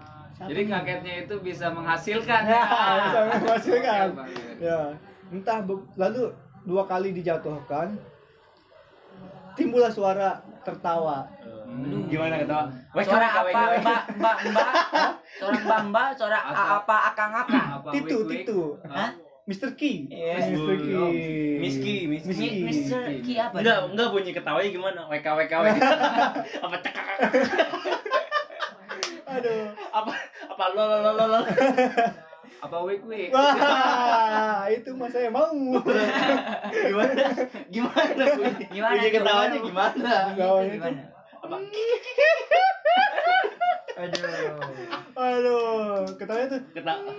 Jadi 0.49 0.62
nih? 0.64 0.73
kakeknya 0.73 1.14
itu 1.29 1.35
bisa 1.45 1.67
menghasilkan. 1.69 2.43
ya 2.49 2.62
bisa 3.05 3.19
menghasilkan. 3.29 4.07
Ya 4.62 4.81
entah 5.31 5.59
lalu 5.95 6.23
dua 6.64 6.83
kali 6.87 7.11
dijatuhkan 7.12 7.99
timbullah 9.55 9.90
suara 9.93 10.40
tertawa 10.62 11.26
Hmm. 11.71 12.03
gimana 12.07 12.35
ketawa 12.37 12.65
suara 12.99 13.29
wek, 13.41 13.47
wek, 13.47 13.55
apa 13.55 13.62
wek. 13.71 13.81
mbak 13.81 14.03
mbak 14.19 14.37
mbak 14.50 14.69
suara 15.39 15.59
mbak 15.62 15.81
mbak 15.87 16.07
Atau- 16.19 16.71
apa 16.77 16.97
akang 17.09 17.33
akang 17.37 17.69
Apa, 17.79 17.89
titu 17.95 18.17
titu 18.27 18.59
Hah? 18.85 19.11
Mr. 19.47 19.75
Key 19.75 20.07
Yes. 20.07 20.47
Mr. 20.49 20.75
Key 20.77 20.95
Oh, 20.95 21.11
Miski, 21.61 21.97
Miski. 22.07 22.29
Miski. 22.29 22.49
Mi- 22.61 22.67
Mr. 22.69 23.00
Ki 23.21 23.35
apa 23.37 23.57
enggak 23.57 23.79
enggak 23.89 24.09
bunyi 24.09 24.31
ketawanya 24.31 24.69
gimana 24.69 25.00
wk 25.07 25.27
wk 25.27 25.53
wk 25.53 25.83
apa 26.61 26.77
cekak 26.79 27.07
aduh 29.31 29.62
apa 29.91 30.12
apa 30.49 30.65
lo 30.73 30.83
lo 30.85 30.99
lo 31.00 31.11
lo 31.15 31.25
lo 31.29 31.41
Apa 32.61 32.77
wik 32.85 33.09
wik? 33.09 33.33
wah 33.33 34.69
itu 34.69 34.93
mas 34.93 35.09
saya 35.09 35.33
mau 35.33 35.49
gimana 35.49 37.25
gimana 37.73 38.23
bunyi 38.29 38.65
Gimana 38.69 38.93
bunyi 38.93 39.09
tuh? 39.09 39.12
ketawanya 39.17 39.59
gimana 39.65 40.11
itu. 40.29 40.77
Gimana? 40.77 41.03
Apa? 41.50 41.59
Aduh. 44.00 44.62
Aduh 45.19 46.07
ketawanya 46.16 46.47
tuh. 46.54 46.61
Ketawa 46.73 47.12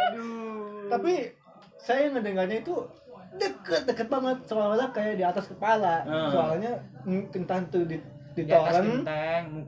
aduh. 0.00 0.90
Tapi 0.90 1.14
saya 1.80 2.10
ngedengarnya 2.10 2.60
itu 2.60 2.74
deket 3.38 3.86
deket 3.86 4.10
banget 4.10 4.42
seolah-olah 4.50 4.90
kayak 4.90 5.14
di 5.16 5.24
atas 5.24 5.46
kepala. 5.46 6.02
Hmm. 6.02 6.30
soalnya 6.34 6.72
entah 7.06 7.62
itu 7.62 7.80
di 7.86 7.96
di 8.34 8.42
toren. 8.46 9.06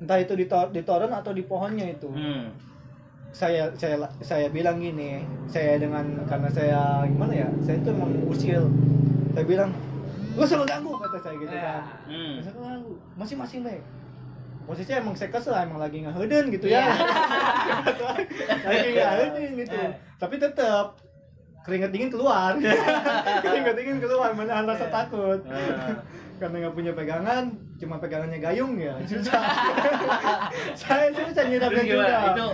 entah 0.02 0.18
itu 0.18 0.32
di, 0.34 0.46
to- 0.46 0.70
di 0.74 0.82
toren 0.82 1.12
atau 1.14 1.30
di 1.30 1.42
pohonnya 1.46 1.86
itu. 1.88 2.10
Hmm. 2.10 2.50
saya 3.32 3.72
saya 3.80 3.96
saya 4.20 4.52
bilang 4.52 4.76
gini 4.76 5.24
saya 5.48 5.80
dengan 5.80 6.20
karena 6.28 6.52
saya 6.52 7.00
gimana 7.08 7.32
ya 7.32 7.48
saya 7.64 7.80
itu 7.80 7.88
emang 7.88 8.12
usil. 8.28 8.62
Saya 9.32 9.44
bilang 9.48 9.70
lu 10.32 10.44
selalu 10.44 10.64
ganggu 10.64 10.90
kata 10.96 11.18
saya 11.20 11.34
gitu 11.36 11.54
Ya. 11.54 11.62
kan. 11.62 11.82
Hmm. 12.08 12.34
Selalu 12.40 12.60
ganggu 12.62 12.92
masih 13.14 13.36
masih 13.36 13.58
nih 13.62 13.80
posisinya 14.62 15.02
emang 15.02 15.14
saya 15.18 15.30
kesel 15.34 15.58
emang 15.58 15.82
lagi 15.82 16.06
ngeheden 16.06 16.44
gitu 16.54 16.66
ya. 16.70 16.86
Lagi 18.66 18.88
ngeheden 18.94 19.50
gitu. 19.58 19.78
Tapi 20.22 20.34
tetap 20.38 21.02
keringet 21.66 21.90
dingin 21.90 22.10
keluar. 22.14 22.54
Keringet 23.44 23.74
dingin 23.74 23.98
keluar 23.98 24.30
menahan 24.34 24.62
rasa 24.62 24.86
takut. 24.86 25.42
Karena 26.40 26.56
nggak 26.58 26.74
punya 26.74 26.92
pegangan 26.94 27.54
cuma 27.78 27.98
pegangannya 27.98 28.38
gayung 28.38 28.78
ya. 28.78 28.94
Susah. 29.02 29.42
Saya 30.74 31.10
susah 31.10 31.44
nyirapnya 31.46 31.82
juga. 31.82 32.16
Itu 32.34 32.46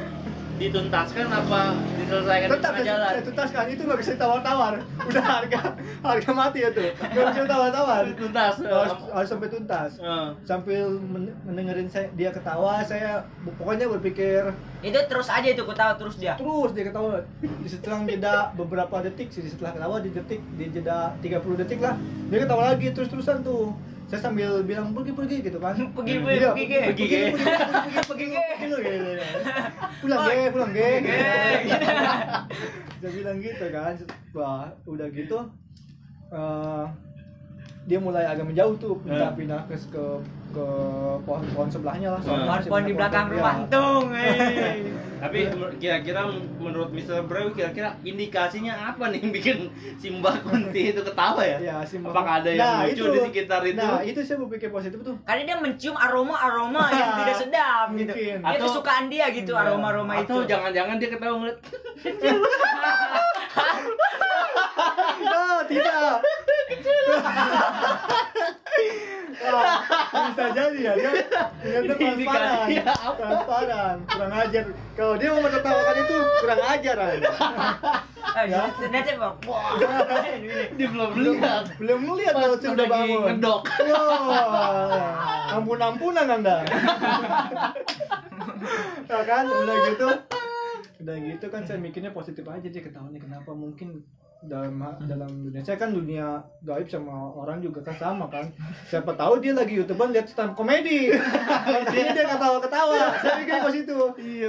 dituntaskan 0.58 1.26
apa 1.30 1.60
diselesaikan 2.02 2.46
di 2.50 2.54
tetap 2.58 2.72
saya, 2.74 2.84
jalan 2.84 3.08
saya 3.08 3.22
tuntaskan. 3.22 3.64
Itu 3.70 3.82
nggak 3.86 3.98
bisa 4.02 4.10
ditawar-tawar. 4.18 4.74
Udah 5.08 5.24
harga 5.24 5.60
harga 6.02 6.30
mati 6.34 6.58
ya 6.66 6.70
tuh 6.74 6.90
nggak 6.98 7.24
bisa 7.30 7.40
ditawar-tawar. 7.46 8.02
Tuntas 8.18 8.54
harus, 8.60 8.92
harus 9.14 9.28
sampai 9.30 9.48
tuntas. 9.48 9.90
Eh. 9.98 10.28
sambil 10.42 10.98
men- 10.98 11.36
mendengarin 11.46 11.86
saya 11.86 12.10
dia 12.18 12.34
ketawa 12.34 12.82
saya 12.82 13.22
pokoknya 13.44 13.86
berpikir 13.88 14.50
itu 14.82 14.98
terus 15.10 15.28
aja 15.30 15.48
itu 15.48 15.62
ketawa 15.62 15.94
terus 15.94 16.18
dia? 16.18 16.34
Terus 16.34 16.70
dia 16.74 16.84
ketawa. 16.90 17.22
Di 17.42 17.68
setelah 17.70 18.02
jeda 18.04 18.50
beberapa 18.54 19.02
detik 19.02 19.30
sih 19.30 19.46
setelah 19.46 19.74
ketawa 19.78 19.96
di 20.02 20.10
detik 20.10 20.40
di 20.58 20.66
jeda 20.74 21.14
30 21.22 21.60
detik 21.62 21.78
lah 21.78 21.94
dia 22.28 22.38
ketawa 22.42 22.74
lagi 22.74 22.90
terus 22.90 23.08
terusan 23.10 23.46
tuh 23.46 23.72
saya 24.08 24.24
sambil 24.24 24.64
bilang 24.64 24.96
pergi 24.96 25.12
pergi 25.12 25.36
gitu 25.44 25.60
kan. 25.60 25.76
Pergi 25.96 26.16
pergi 26.24 26.48
pergi 26.48 26.50
pergi, 26.64 26.64
pergi 26.64 26.88
pergi 26.88 27.04
pergi. 28.08 28.26
ge 28.32 28.46
gitu, 28.64 28.76
gitu. 28.80 29.12
pulang 30.00 30.20
ge 30.24 30.48
pulang 30.48 30.72
ge 30.72 30.90
dia 33.00 33.10
bilang 33.12 33.36
gitu 33.44 33.66
kan. 33.68 33.92
Wah 34.32 34.72
udah 34.88 35.12
gitu 35.12 35.52
eh, 36.32 36.84
dia 37.88 37.96
mulai 37.98 38.20
agak 38.22 38.44
menjauh 38.44 38.76
tuh 38.76 39.00
pindah 39.00 39.26
Hmm. 39.26 39.38
pindah 39.38 39.60
ke 39.64 39.74
ke 39.88 40.04
ke 40.50 40.66
pohon-pohon 41.22 41.68
sebelahnya 41.68 42.08
lah 42.10 42.20
Hmm. 42.20 42.44
masih 42.46 42.68
pohon 42.68 42.84
di 42.84 42.92
belakang 42.92 43.26
pohon. 43.26 43.34
rumah 43.34 43.54
tung 43.66 44.06
eh. 44.10 44.36
tapi 45.18 45.38
kira-kira 45.76 46.24
menurut 46.54 46.88
Mr. 46.88 47.20
Brew 47.22 47.50
kira-kira 47.50 47.96
indikasinya 48.02 48.70
apa 48.88 49.08
nih 49.08 49.18
yang 49.18 49.32
bikin 49.34 49.56
si 49.96 50.08
Mbak 50.10 50.36
Kunti 50.42 50.82
itu 50.88 51.00
ketawa 51.02 51.42
ya? 51.42 51.58
Iya, 51.58 51.76
si 51.82 51.98
Mbak- 51.98 52.12
Apakah 52.12 52.34
ada 52.38 52.48
yang 52.48 52.62
Nah, 52.62 52.80
lucu 52.86 52.94
itu. 52.94 53.10
di 53.10 53.20
sekitar 53.26 53.60
itu? 53.62 53.76
Nah, 53.78 53.98
itu 54.00 54.20
saya 54.22 54.36
berpikir 54.38 54.68
positif 54.68 54.98
tuh. 55.00 55.16
karena 55.22 55.42
dia 55.44 55.56
mencium 55.58 55.96
aroma 55.96 56.36
aroma 56.38 56.86
yang 56.88 57.10
tidak 57.18 57.36
sedap 57.36 57.88
gitu 57.92 58.08
Mungkin. 58.08 58.36
dia 58.38 58.48
Atau- 58.48 58.64
kesukaan 58.64 59.04
dia 59.08 59.26
gitu 59.30 59.52
Iya. 59.52 59.60
aroma 59.64 59.86
aroma 59.90 60.12
itu 60.18 60.30
Atau 60.30 60.46
jangan-jangan 60.46 60.96
dia 60.96 61.08
ketawa 61.10 61.34
ngeliat 61.36 61.58
Oh, 65.20 65.60
tidak. 65.66 66.22
Wah, 69.38 69.80
bisa 70.28 70.44
jadi 70.50 70.78
ya 70.78 70.92
dia 70.94 71.10
ternyata 71.58 71.94
Ini 71.94 72.24
transparan. 72.26 72.66
transparan. 73.14 73.96
Kurang 74.04 74.32
ajar. 74.34 74.64
Kalau 74.92 75.14
dia 75.14 75.28
mau 75.30 75.40
menertawakan 75.40 75.96
itu 75.96 76.16
kurang 76.40 76.60
ajar 76.64 76.96
aja 76.98 77.30
Eh, 78.28 78.44
Ya. 78.46 78.60
ternyata 78.72 79.10
bang. 79.14 79.34
Wah. 79.44 79.74
Dia 80.74 80.88
belum 80.88 81.10
lihat. 81.16 81.64
belum 81.76 81.98
melihat 82.04 82.34
Pas 82.34 82.42
kalau 82.44 82.56
sudah 82.60 82.86
bangun. 82.86 83.22
ngedok. 83.30 83.60
Wah, 83.88 85.54
ampun 85.54 85.78
ampunan 85.80 86.26
anda 86.28 86.56
ya 89.08 89.20
kan? 89.24 89.44
Udah 89.46 89.76
gitu. 89.88 90.08
Udah 90.98 91.16
gitu 91.16 91.46
kan 91.48 91.62
saya 91.62 91.78
mikirnya 91.78 92.10
positif 92.10 92.44
aja 92.44 92.64
dia 92.64 92.82
ketawanya 92.82 93.18
kenapa. 93.18 93.50
Mungkin 93.50 94.02
dalam 94.46 94.78
dalam 95.10 95.30
dunia. 95.42 95.66
Saya 95.66 95.82
kan 95.82 95.90
dunia 95.90 96.38
gaib 96.62 96.86
sama 96.86 97.34
orang 97.34 97.58
juga 97.58 97.82
kan 97.82 97.98
sama 97.98 98.30
kan. 98.30 98.46
Siapa 98.86 99.18
tahu 99.18 99.42
dia 99.42 99.50
lagi 99.50 99.74
youtuber 99.82 100.14
lihat 100.14 100.30
stand 100.30 100.54
komedi. 100.54 101.10
Jadi 101.90 101.98
dia 102.14 102.24
ketawa 102.30 102.62
ketawa 102.62 103.18
saya 103.18 103.34
pikir 103.42 103.58
ke 103.58 103.70
situ. 103.74 103.98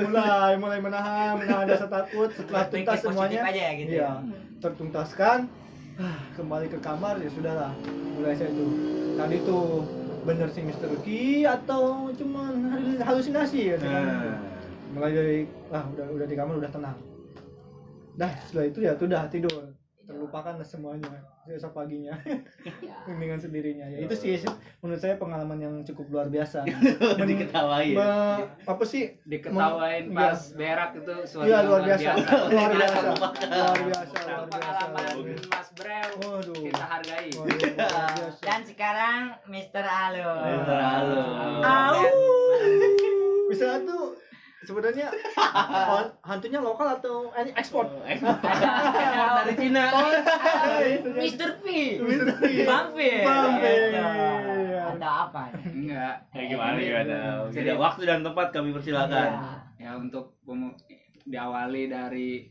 Mulai 0.06 0.54
mulai 0.62 0.78
menahan 0.78 1.42
menahan 1.42 1.66
rasa 1.66 1.90
takut. 1.90 2.30
Setelah 2.38 2.70
tuntas 2.70 3.02
semuanya 3.02 3.40
aja 3.50 3.62
ya 3.66 3.72
gitu 3.82 3.92
iya. 3.98 4.12
tertuntaskan. 4.62 5.50
Ah, 6.00 6.22
kembali 6.38 6.70
ke 6.70 6.78
kamar 6.86 7.18
ya 7.18 7.30
sudahlah. 7.34 7.74
Mulai 8.14 8.38
saya 8.38 8.54
tuh. 8.54 8.72
Tadi 9.18 9.36
tuh 9.42 9.66
bener 10.22 10.48
sih 10.54 10.62
Mister 10.62 10.92
Ki 11.02 11.50
atau 11.50 12.14
cuman 12.14 12.54
halusinasi 13.02 13.74
ya. 13.74 13.78
Nah. 13.82 14.38
mulai 14.90 15.14
dari 15.14 15.46
ah 15.70 15.86
udah 15.86 16.06
udah 16.18 16.26
di 16.30 16.36
kamar 16.38 16.62
udah 16.62 16.72
tenang. 16.74 16.98
Dah 18.18 18.32
setelah 18.46 18.66
itu 18.70 18.80
ya 18.86 18.94
tuh 18.98 19.06
dah 19.06 19.26
tidur 19.30 19.69
terlupakan 20.10 20.58
lah 20.58 20.66
semuanya 20.66 21.22
besok 21.46 21.70
paginya 21.72 22.18
dengan 23.12 23.38
sendirinya 23.38 23.86
ya 23.86 24.02
itu 24.02 24.16
sih 24.16 24.42
menurut 24.80 24.98
saya 24.98 25.16
pengalaman 25.16 25.56
yang 25.56 25.76
cukup 25.84 26.10
luar 26.10 26.28
biasa 26.28 26.66
Men- 27.18 27.30
Diketawain. 27.30 27.94
me- 27.94 28.50
apa 28.60 28.84
sih 28.84 29.14
Diketawain 29.24 30.10
pas 30.10 30.34
iya. 30.34 30.58
berak 30.58 30.92
itu 30.96 31.14
suatu 31.24 31.46
Iya 31.46 31.58
luar 31.70 31.82
biasa, 31.84 32.10
luar 32.50 32.70
biasa, 32.72 32.98
terlupakan. 32.98 33.48
luar 33.48 33.78
biasa, 33.78 34.16
luar 34.18 34.42
biasa. 34.42 34.50
pengalaman 34.50 35.06
luar 35.06 35.24
biasa. 35.24 35.48
Mas 35.48 35.70
Brew 35.72 36.10
Waduh. 36.20 36.58
kita 36.60 36.84
hargai. 36.84 37.28
Waduh, 37.32 37.58
biasa. 37.70 38.42
dan 38.42 38.60
sekarang 38.64 39.22
Mr. 39.46 39.86
Alo 39.86 40.30
Mr. 40.44 40.74
Alo. 40.76 41.22
Au. 41.62 42.02
Bisa 43.48 43.82
tuh 43.82 44.19
sebenarnya 44.70 45.10
han- 45.90 46.14
hantunya 46.22 46.62
lokal 46.62 46.94
atau 46.94 47.34
eh, 47.34 47.50
ekspor? 47.52 47.90
Ekspor 48.06 48.38
dari 49.42 49.54
Cina. 49.58 49.84
Oh, 49.90 50.12
itu 50.80 51.10
dia. 51.10 51.22
Mr. 51.26 51.50
P 51.60 51.66
Mr. 51.98 52.28
P. 52.38 52.44
Vampir 52.64 53.26
Vampir. 53.26 53.78
Gitu. 53.90 54.78
atau 54.78 55.12
apa 55.26 55.42
Enggak. 55.66 56.16
Ya 56.30 56.44
gimana 56.46 56.78
gimana? 56.78 57.18
Jadi- 57.50 57.66
Tidak 57.66 57.78
waktu 57.78 58.02
dan 58.06 58.22
tempat 58.22 58.54
kami 58.54 58.70
persilakan. 58.70 59.30
Ya 59.76 59.98
untuk 59.98 60.38
diawali 61.26 61.88
dari 61.88 62.46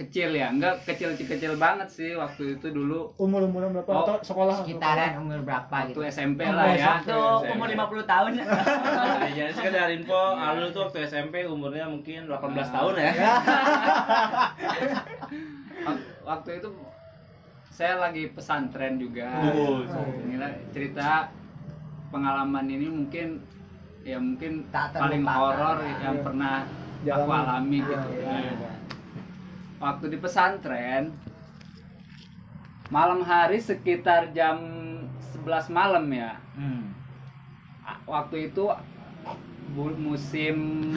kecil 0.00 0.32
ya, 0.32 0.48
enggak 0.48 0.80
kecil-kecil 0.82 1.54
banget 1.54 1.84
sih 1.86 2.10
waktu 2.14 2.56
itu 2.56 2.66
dulu 2.68 3.12
Umur 3.16 3.44
umuran 3.44 3.68
berapa? 3.70 3.84
Oh, 3.86 4.00
Atau 4.02 4.16
sekolah? 4.22 4.56
sekitaran 4.58 5.20
umur 5.20 5.40
berapa 5.40 5.68
waktu 5.68 5.92
gitu 5.92 6.00
SMP 6.02 6.40
Oh, 6.42 6.54
lah 6.54 6.72
ya. 6.72 6.86
waktu 6.96 7.16
umur 7.52 7.68
50 7.68 7.76
tahun 8.06 8.30
Nah, 8.40 9.28
Jadi 9.36 9.52
sekedar 9.52 9.88
info, 9.90 10.16
Alul 10.34 10.68
tuh 10.70 10.80
waktu 10.82 11.04
SMP 11.04 11.44
umurnya 11.44 11.84
mungkin 11.84 12.24
18 12.24 12.40
tahun 12.70 12.92
ya. 12.96 13.12
Wak- 15.80 16.04
Waktu 16.22 16.50
itu 16.56 16.68
saya 17.70 17.96
lagi 17.98 18.28
pesantren 18.28 18.96
juga. 18.96 19.28
Oh, 19.46 19.80
Inilah 20.20 20.52
cerita 20.70 21.28
pengalaman 22.08 22.66
ini 22.66 22.86
mungkin 22.86 23.40
ya 24.00 24.16
mungkin 24.16 24.64
Tak 24.68 24.96
paling 24.96 25.22
horor 25.22 25.78
yang 25.98 26.16
Iya. 26.16 26.22
pernah 26.22 26.54
Jalan. 27.00 27.16
aku 27.18 27.30
alami 27.30 27.78
Iya, 27.78 27.84
gitu 27.86 28.08
iya, 28.14 28.34
iya. 28.50 28.72
Waktu 29.80 30.12
di 30.12 30.18
pesantren 30.20 31.16
malam 32.92 33.24
hari 33.24 33.58
sekitar 33.58 34.30
jam 34.36 34.60
11 35.40 35.72
malam 35.72 36.04
ya 36.12 36.36
Hmm. 36.50 36.92
Waktu 38.04 38.52
itu 38.52 38.68
musim 39.72 40.56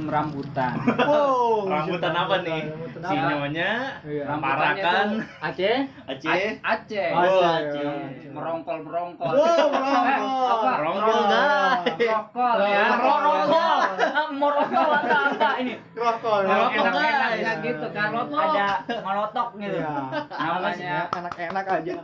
rambutan 0.09 0.73
Wow, 0.97 1.61
Rambutan 1.63 2.11
apa 2.11 2.41
nih? 2.41 2.73
Si 2.89 3.05
apa? 3.05 3.29
nyonya, 3.29 4.01
Iya. 4.01 4.25
Parakan, 4.35 5.05
tuh 5.13 5.21
Aceh? 5.39 5.77
Aceh, 6.09 6.57
Aceh 6.59 7.07
Oh, 7.13 7.21
Oh, 7.21 7.45
Aceh. 7.45 8.25
Merongkol 8.27 8.81
merongkol 8.81 9.29
Wow, 9.29 9.37
Eh, 9.37 9.61
apa 10.43 10.67
Merongkol, 10.73 11.05
Merongkol. 11.05 11.45
ya. 12.65 12.89
Morokol 14.33 14.89
atau 14.91 15.19
apa 15.29 15.49
ini? 15.59 15.75
Yang 15.77 15.93
Merokol, 15.93 16.41
enak-enaknya 16.43 17.21
guys. 17.53 17.63
gitu 17.63 17.87
kan 17.93 18.09
Ada 18.09 18.81
molotok 18.99 19.47
gitu. 19.55 19.77
Iya. 19.77 19.93
namanya 20.33 21.05
Enak-enak 21.13 21.65
aja. 21.69 21.93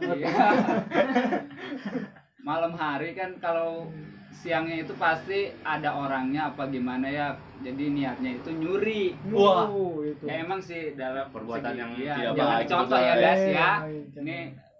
Iya. 2.49 2.51
malam 2.51 2.73
hari 2.73 3.09
kan 3.13 3.31
kalau 3.37 3.85
siangnya 4.31 4.81
itu 4.81 4.93
pasti 4.95 5.39
ada 5.61 5.93
orangnya 5.93 6.49
apa 6.49 6.65
gimana 6.65 7.05
ya 7.05 7.27
jadi 7.59 7.83
niatnya 7.87 8.31
itu 8.35 8.49
nyuri 8.51 9.13
Wah. 9.29 9.69
Itu. 10.01 10.25
ya 10.25 10.41
emang 10.41 10.57
sih 10.59 10.95
dalam 10.95 11.29
Perbuatan 11.29 11.61
segi- 11.67 11.77
yang 11.77 11.91
iya, 11.93 12.13
tidak 12.15 12.33
jangan 12.33 12.55
baik 12.55 12.67
contoh 12.67 12.97
juga. 12.97 13.05
ya 13.05 13.13
guys 13.15 13.37
ya 13.37 13.45
baik, 13.45 13.53
jangan. 13.53 13.79
ini 14.17 14.37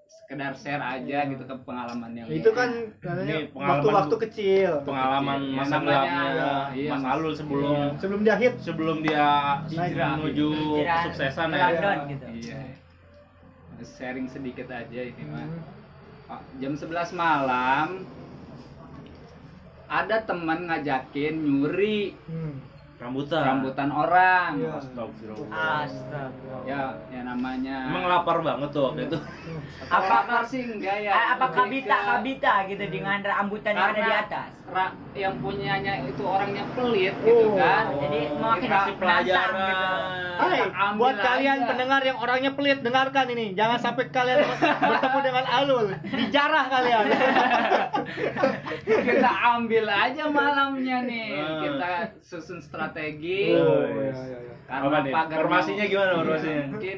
sekedar 0.09 0.53
share 0.55 0.81
aja 0.81 1.17
gitu 1.27 1.43
ke 1.43 1.55
pengalaman 1.61 2.11
yang 2.15 2.27
itu 2.27 2.49
kan 2.51 2.69
katanya 2.97 3.35
waktu-waktu 3.51 4.15
kecil 4.23 4.71
pengalaman 4.81 5.39
Kecil. 5.43 5.53
masa 5.55 5.75
gelapnya 5.77 6.23
iya, 6.71 6.89
Mas 6.89 7.01
Mas. 7.01 7.11
Alul 7.11 7.33
sebelum 7.35 7.77
sebelum 7.95 8.21
dia 8.23 8.35
hit 8.35 8.55
sebelum 8.57 8.97
dia 9.01 9.27
Hijrah. 9.67 10.09
menuju 10.17 10.49
kesuksesan 10.81 11.47
ke 11.47 11.57
ya. 11.59 11.93
Gitu. 12.07 12.25
iya 12.43 12.61
sharing 13.81 14.27
sedikit 14.27 14.65
aja 14.67 15.01
ini 15.03 15.23
mah 15.25 15.45
Hmm. 15.45 15.78
Jam 16.61 16.73
11 16.77 17.13
malam 17.17 18.05
ada 19.89 20.21
teman 20.21 20.69
ngajakin 20.69 21.33
nyuri 21.41 22.13
Hmm. 22.29 22.61
Rambutan. 22.99 23.41
rambutan 23.41 23.89
orang 23.89 24.59
Iya. 24.59 24.75
Astagfirullah. 24.75 25.87
Astagfirullah. 25.87 26.67
ya 26.67 26.81
ya 27.07 27.21
namanya 27.23 27.87
Emang 27.87 28.03
lapar 28.05 28.37
banget 28.39 28.69
tuh 28.69 28.81
waktu 28.85 29.07
itu. 29.07 29.17
apa 29.87 30.03
lapar 30.05 30.43
sih 30.43 30.61
enggak 30.67 30.97
ya 30.99 31.11
Apa 31.31 31.47
kabita 31.49 31.95
kabita 31.95 32.53
gitu 32.67 32.83
dengan 32.85 33.17
rambutan 33.21 33.71
yang 33.71 33.89
ada 33.89 33.95
di 33.95 34.03
Karena- 34.03 34.23
atas. 34.27 34.49
ra- 34.67 34.95
yang 35.13 35.33
punyanya 35.37 36.03
itu 36.03 36.21
orangnya 36.21 36.61
pelit 36.69 37.15
gitu 37.17 37.47
Oh. 37.47 37.55
kan 37.55 37.85
Jadi 37.97 38.19
makin 38.35 38.61
Kita 38.61 38.75
Kasih 38.77 38.95
pelajaran. 38.95 39.53
Hai, 40.37 40.59
Kita 40.61 40.77
ambil 40.85 40.99
buat 40.99 41.15
kalian 41.17 41.57
aja. 41.57 41.67
pendengar 41.67 42.01
yang 42.01 42.17
orangnya 42.17 42.51
pelit, 42.53 42.79
dengarkan 42.79 43.25
ini. 43.29 43.45
Jangan 43.53 43.75
sampai 43.77 44.07
kalian 44.07 44.39
bertemu 44.81 45.19
dengan 45.21 45.45
Alul. 45.49 45.85
Dijarah 46.05 46.65
kalian. 46.69 47.05
kita 49.09 49.31
ambil 49.53 49.85
aja 49.85 50.23
malamnya 50.27 50.97
nih 51.01 51.27
Ah. 51.33 51.59
kita 51.61 51.91
susun 52.19 52.59
strategi 52.59 52.88
Oh, 53.51 53.83
iya, 53.83 54.09
iya, 54.09 54.37
iya. 54.39 54.55
karena 54.63 54.97
Apa 54.97 55.09
pagar 55.09 55.37
Formasinya 55.39 55.81
mau- 55.81 55.91
gimana 55.91 56.11
formasinya? 56.15 56.63
mungkin 56.69 56.97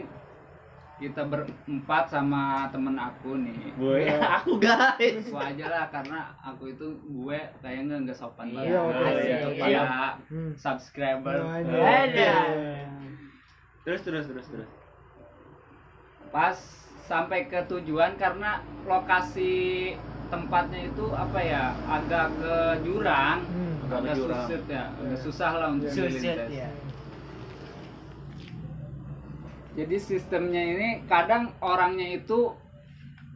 kita 0.98 1.22
berempat 1.26 2.04
sama 2.08 2.44
temen 2.70 2.94
aku 2.94 3.32
nih 3.40 3.74
Gue, 3.74 4.06
aku 4.38 4.52
guys. 4.58 5.26
aku 5.26 5.34
aja 5.36 5.66
lah 5.68 5.86
karena 5.90 6.20
aku 6.40 6.64
itu 6.70 6.88
gue 7.02 7.40
kayaknya 7.58 7.96
nggak 8.00 8.14
sopan 8.14 8.48
Iya, 8.52 8.78
banget. 8.78 9.02
Asik. 9.02 9.58
Iya. 9.60 9.84
Hmm. 10.24 10.52
subscriber 10.56 11.38
Nah, 11.40 11.58
ini. 11.58 11.74
Ada. 11.74 12.34
Terus 13.82 14.02
terus 14.02 14.26
terus 14.28 14.46
terus. 14.48 14.70
pas 16.30 16.56
sampai 17.04 17.44
ke 17.46 17.60
tujuan 17.68 18.16
karena 18.16 18.56
lokasi 18.86 19.92
tempatnya 20.30 20.86
itu 20.86 21.12
apa 21.12 21.40
ya 21.40 21.64
agak 21.84 22.32
ke 22.36 22.56
jurang 22.84 23.42
Hmm. 23.44 23.81
Agak 23.92 24.16
susah 24.16 24.42
ya 24.68 24.84
agak 24.94 25.20
susah 25.20 25.52
lah 25.54 25.68
untuk 25.70 25.90
Susit 25.90 26.12
dilintas. 26.16 26.50
ya. 26.50 26.70
jadi 29.72 29.96
sistemnya 29.98 30.62
ini 30.62 30.90
kadang 31.06 31.56
orangnya 31.60 32.08
itu 32.14 32.52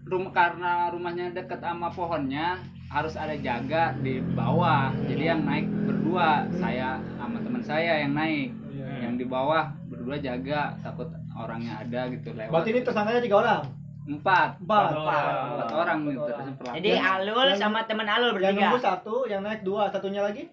rum 0.05 0.29
karena 0.29 0.91
rumahnya 0.91 1.31
dekat 1.31 1.59
sama 1.59 1.87
pohonnya 1.89 2.59
harus 2.87 3.15
ada 3.15 3.33
jaga 3.35 3.95
di 3.97 4.21
bawah 4.21 4.93
jadi 5.03 5.33
yang 5.33 5.41
naik 5.43 5.65
berdua 5.85 6.45
saya 6.53 6.99
sama 7.15 7.37
teman 7.39 7.61
saya 7.61 8.03
yang 8.03 8.13
naik 8.13 8.51
Iya. 8.75 9.07
yang 9.07 9.15
di 9.15 9.25
bawah 9.25 9.71
berdua 9.87 10.19
jaga 10.19 10.75
takut 10.79 11.07
orangnya 11.31 11.79
ada 11.79 12.11
gitu 12.11 12.31
lewat 12.31 12.51
Berarti 12.51 12.69
ini 12.69 12.81
tersangkanya 12.83 13.19
tiga 13.19 13.37
orang. 13.39 13.61
Empat 14.05 14.49
Empat. 14.57 14.89
empat 14.91 15.67
orang 15.71 15.99
nih 16.03 16.13
Empat 16.13 16.27
terus 16.29 16.55
orang. 16.59 16.75
Jadi 16.75 16.89
Alul 16.95 17.47
yang- 17.47 17.57
sama 17.59 17.79
temen 17.83 18.05
Alul 18.05 18.29
Yang 18.29 18.37
bertiga. 18.37 18.61
nunggu 18.61 18.79
satu, 18.79 19.15
yang 19.25 19.41
naik 19.41 19.61
dua, 19.61 19.83
satunya 19.89 20.21
lagi? 20.21 20.43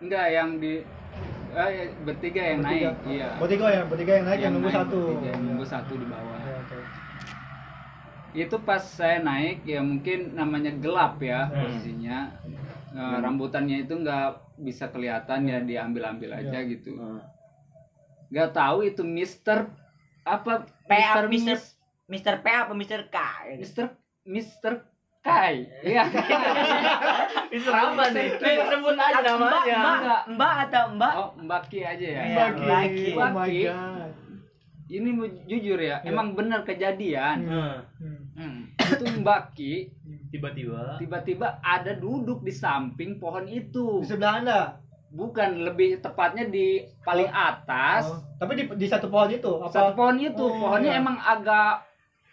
enggak 0.00 0.26
yang 0.28 0.56
di 0.56 0.80
eh, 1.50 1.70
bertiga 2.00 2.40
yang 2.42 2.60
Bertiga. 2.60 2.88
naik 2.88 3.10
iya 3.10 3.28
Bertiga 3.36 3.66
ya, 3.68 3.82
bertiga 3.84 4.12
yang 4.14 4.24
naik, 4.24 4.40
yang, 4.40 4.52
nunggu 4.54 4.66
naik 4.66 4.78
satu. 4.80 5.00
bertiga, 5.04 5.28
yang 5.28 5.42
nunggu 5.44 5.66
satu 5.66 5.92
di 5.94 6.06
bawah 6.06 6.38
itu 8.32 8.56
pas 8.60 8.78
saya 8.80 9.18
naik 9.20 9.58
ya 9.64 9.82
mungkin 9.82 10.18
namanya 10.32 10.70
gelap 10.72 11.18
ya 11.20 11.46
Hmm. 11.46 11.60
posisinya 11.60 12.18
Eh, 12.90 13.18
rambutannya 13.20 13.76
itu 13.80 13.94
nggak 13.94 14.28
bisa 14.58 14.90
kelihatan 14.90 15.46
ya 15.46 15.58
diambil-ambil 15.60 16.34
aja 16.36 16.58
Iya. 16.58 16.70
gitu 16.70 16.98
nggak 18.28 18.50
tahu 18.50 18.82
itu 18.84 19.02
Mister 19.02 19.70
apa 20.20 20.66
Mister 20.84 21.24
Mister 21.28 21.58
Mister 22.10 22.34
P 22.36 22.46
apa 22.46 22.72
Mister 22.72 23.06
K? 23.06 23.16
Mister 23.54 23.84
Mister 24.24 24.72
Kai 25.20 25.68
iya 25.80 26.04
Mister 27.52 27.70
apa 27.70 28.02
nih? 28.08 28.24
Mister 28.26 28.46
K. 28.50 28.58
Sebut 28.66 28.96
aja 28.96 29.20
Mbak, 29.20 29.24
namanya. 29.28 29.78
Mbak, 29.78 30.22
Mbak 30.30 30.52
atau 30.60 30.84
Mbak? 30.92 31.12
oh 31.14 31.30
Mbak 31.38 31.62
Ki 31.68 31.80
aja 31.82 32.06
ya 32.10 32.22
Iya. 32.22 32.36
Bagi. 32.48 32.64
lagi. 32.66 33.06
Oh 33.10 33.20
my 33.20 33.32
Bagi. 33.38 33.62
god. 33.64 34.12
ini 34.90 35.08
jujur 35.46 35.78
ya 35.78 35.96
Iya. 35.96 36.10
emang 36.10 36.34
benar 36.34 36.60
kejadian 36.62 37.46
Hmm. 37.46 37.78
Hmm. 38.34 38.60
itu 38.74 39.04
Mbak 39.20 39.42
Ki 39.52 39.86
tiba-tiba 40.28 40.96
tiba-tiba 40.96 41.46
ada 41.60 41.92
duduk 41.92 42.40
di 42.40 42.50
samping 42.50 43.14
pohon 43.16 43.46
itu 43.46 44.00
Di 44.00 44.08
sebelah 44.08 44.34
Anda. 44.36 44.60
bukan 45.08 45.62
lebih 45.64 45.98
tepatnya 45.98 46.46
di 46.46 46.80
paling 47.00 47.26
atas 47.28 48.06
Oh, 48.08 48.18
Tapi 48.36 48.56
di, 48.56 48.64
di 48.72 48.86
satu 48.86 49.06
pohon 49.06 49.28
itu 49.28 49.52
satu 49.64 49.90
apa? 49.90 49.94
pohon 49.94 50.16
itu 50.16 50.38
Oh, 50.40 50.54
pohonnya 50.56 50.90
iya. 50.92 50.98
emang 50.98 51.18
agak 51.18 51.86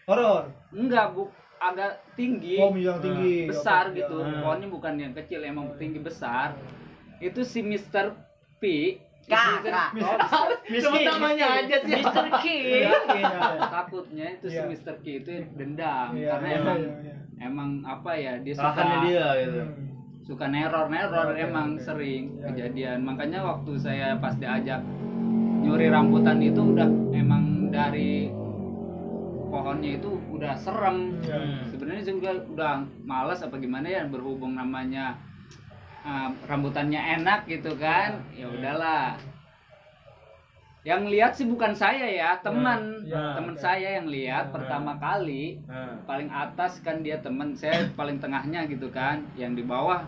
Horor. 0.07 0.47
enggak 0.71 1.11
bu 1.11 1.27
agak 1.59 1.99
tinggi 2.13 2.55
Oh, 2.57 2.71
yang 2.71 2.97
tinggi. 2.97 3.43
besar 3.45 3.89
Oke, 3.89 3.99
gitu 3.99 4.15
ya. 4.17 4.39
pohonnya 4.39 4.67
bukan 4.69 4.93
yang 4.95 5.11
kecil 5.11 5.43
emang 5.43 5.75
tinggi 5.75 5.99
besar 5.99 6.55
itu 7.19 7.43
si 7.43 7.59
Mr. 7.59 8.15
P 8.57 8.95
K, 9.25 9.33
Mr. 9.59 9.67
K. 9.67 9.99
Oh, 9.99 10.47
Sebut 10.63 11.01
namanya 11.03 11.59
aja 11.59 11.75
sih. 11.81 11.99
Mister 11.99 12.23
K. 12.31 12.45
Iya, 12.47 12.91
iya. 13.11 13.29
takutnya 13.67 14.25
itu 14.31 14.47
si 14.47 14.55
Iya. 14.55 14.63
Mr. 14.65 14.95
K 14.97 15.05
itu 15.17 15.29
dendam 15.53 16.15
Iya, 16.15 16.29
karena 16.31 16.47
emang 16.55 16.79
emang 17.37 17.69
apa 17.83 18.11
ya 18.15 18.39
dia 18.39 18.55
suka 18.55 18.81
dia 19.03 19.27
gitu. 19.37 19.59
Hmm. 19.59 19.85
suka 20.23 20.45
neror 20.45 20.87
neror 20.87 21.27
Oke, 21.29 21.39
emang 21.41 21.75
sering 21.77 22.39
kejadian 22.41 22.99
makanya 23.01 23.39
waktu 23.41 23.75
saya 23.75 24.15
pas 24.15 24.31
diajak 24.33 24.79
nyuri 25.57 25.87
rambutan 25.87 26.39
itu 26.39 26.63
udah 26.65 26.87
emang 27.11 27.43
dari 27.67 28.31
pohonnya 29.47 29.95
itu 29.95 30.09
udah 30.29 30.53
serem 30.53 31.17
Iya. 31.19 31.37
Hmm. 31.37 31.63
sebenarnya 31.67 32.03
juga 32.05 32.29
udah 32.45 32.73
males 33.01 33.39
apa 33.39 33.55
gimana 33.55 33.87
ya 33.87 34.03
berhubung 34.05 34.53
namanya 34.53 35.15
uh, 36.01 36.29
rambutannya 36.43 36.99
enak 37.17 37.45
gitu 37.45 37.75
kan 37.75 38.21
ya 38.31 38.47
udahlah 38.47 39.15
yang 40.83 41.03
lihat 41.03 41.35
sih 41.35 41.43
bukan 41.43 41.75
saya 41.75 42.07
ya 42.07 42.39
teman 42.39 43.03
Iya, 43.03 43.35
teman 43.35 43.53
oke. 43.53 43.59
saya 43.59 43.89
yang 43.97 44.07
lihat 44.07 44.45
Iya. 44.47 44.53
pertama 44.53 44.95
kali 44.97 45.59
paling 46.05 46.29
atas 46.29 46.79
kan 46.79 47.01
dia 47.01 47.19
teman 47.19 47.51
saya 47.53 47.91
paling 47.93 48.17
tengahnya 48.17 48.63
gitu 48.65 48.87
kan 48.87 49.27
yang 49.35 49.51
di 49.51 49.63
bawah 49.63 50.07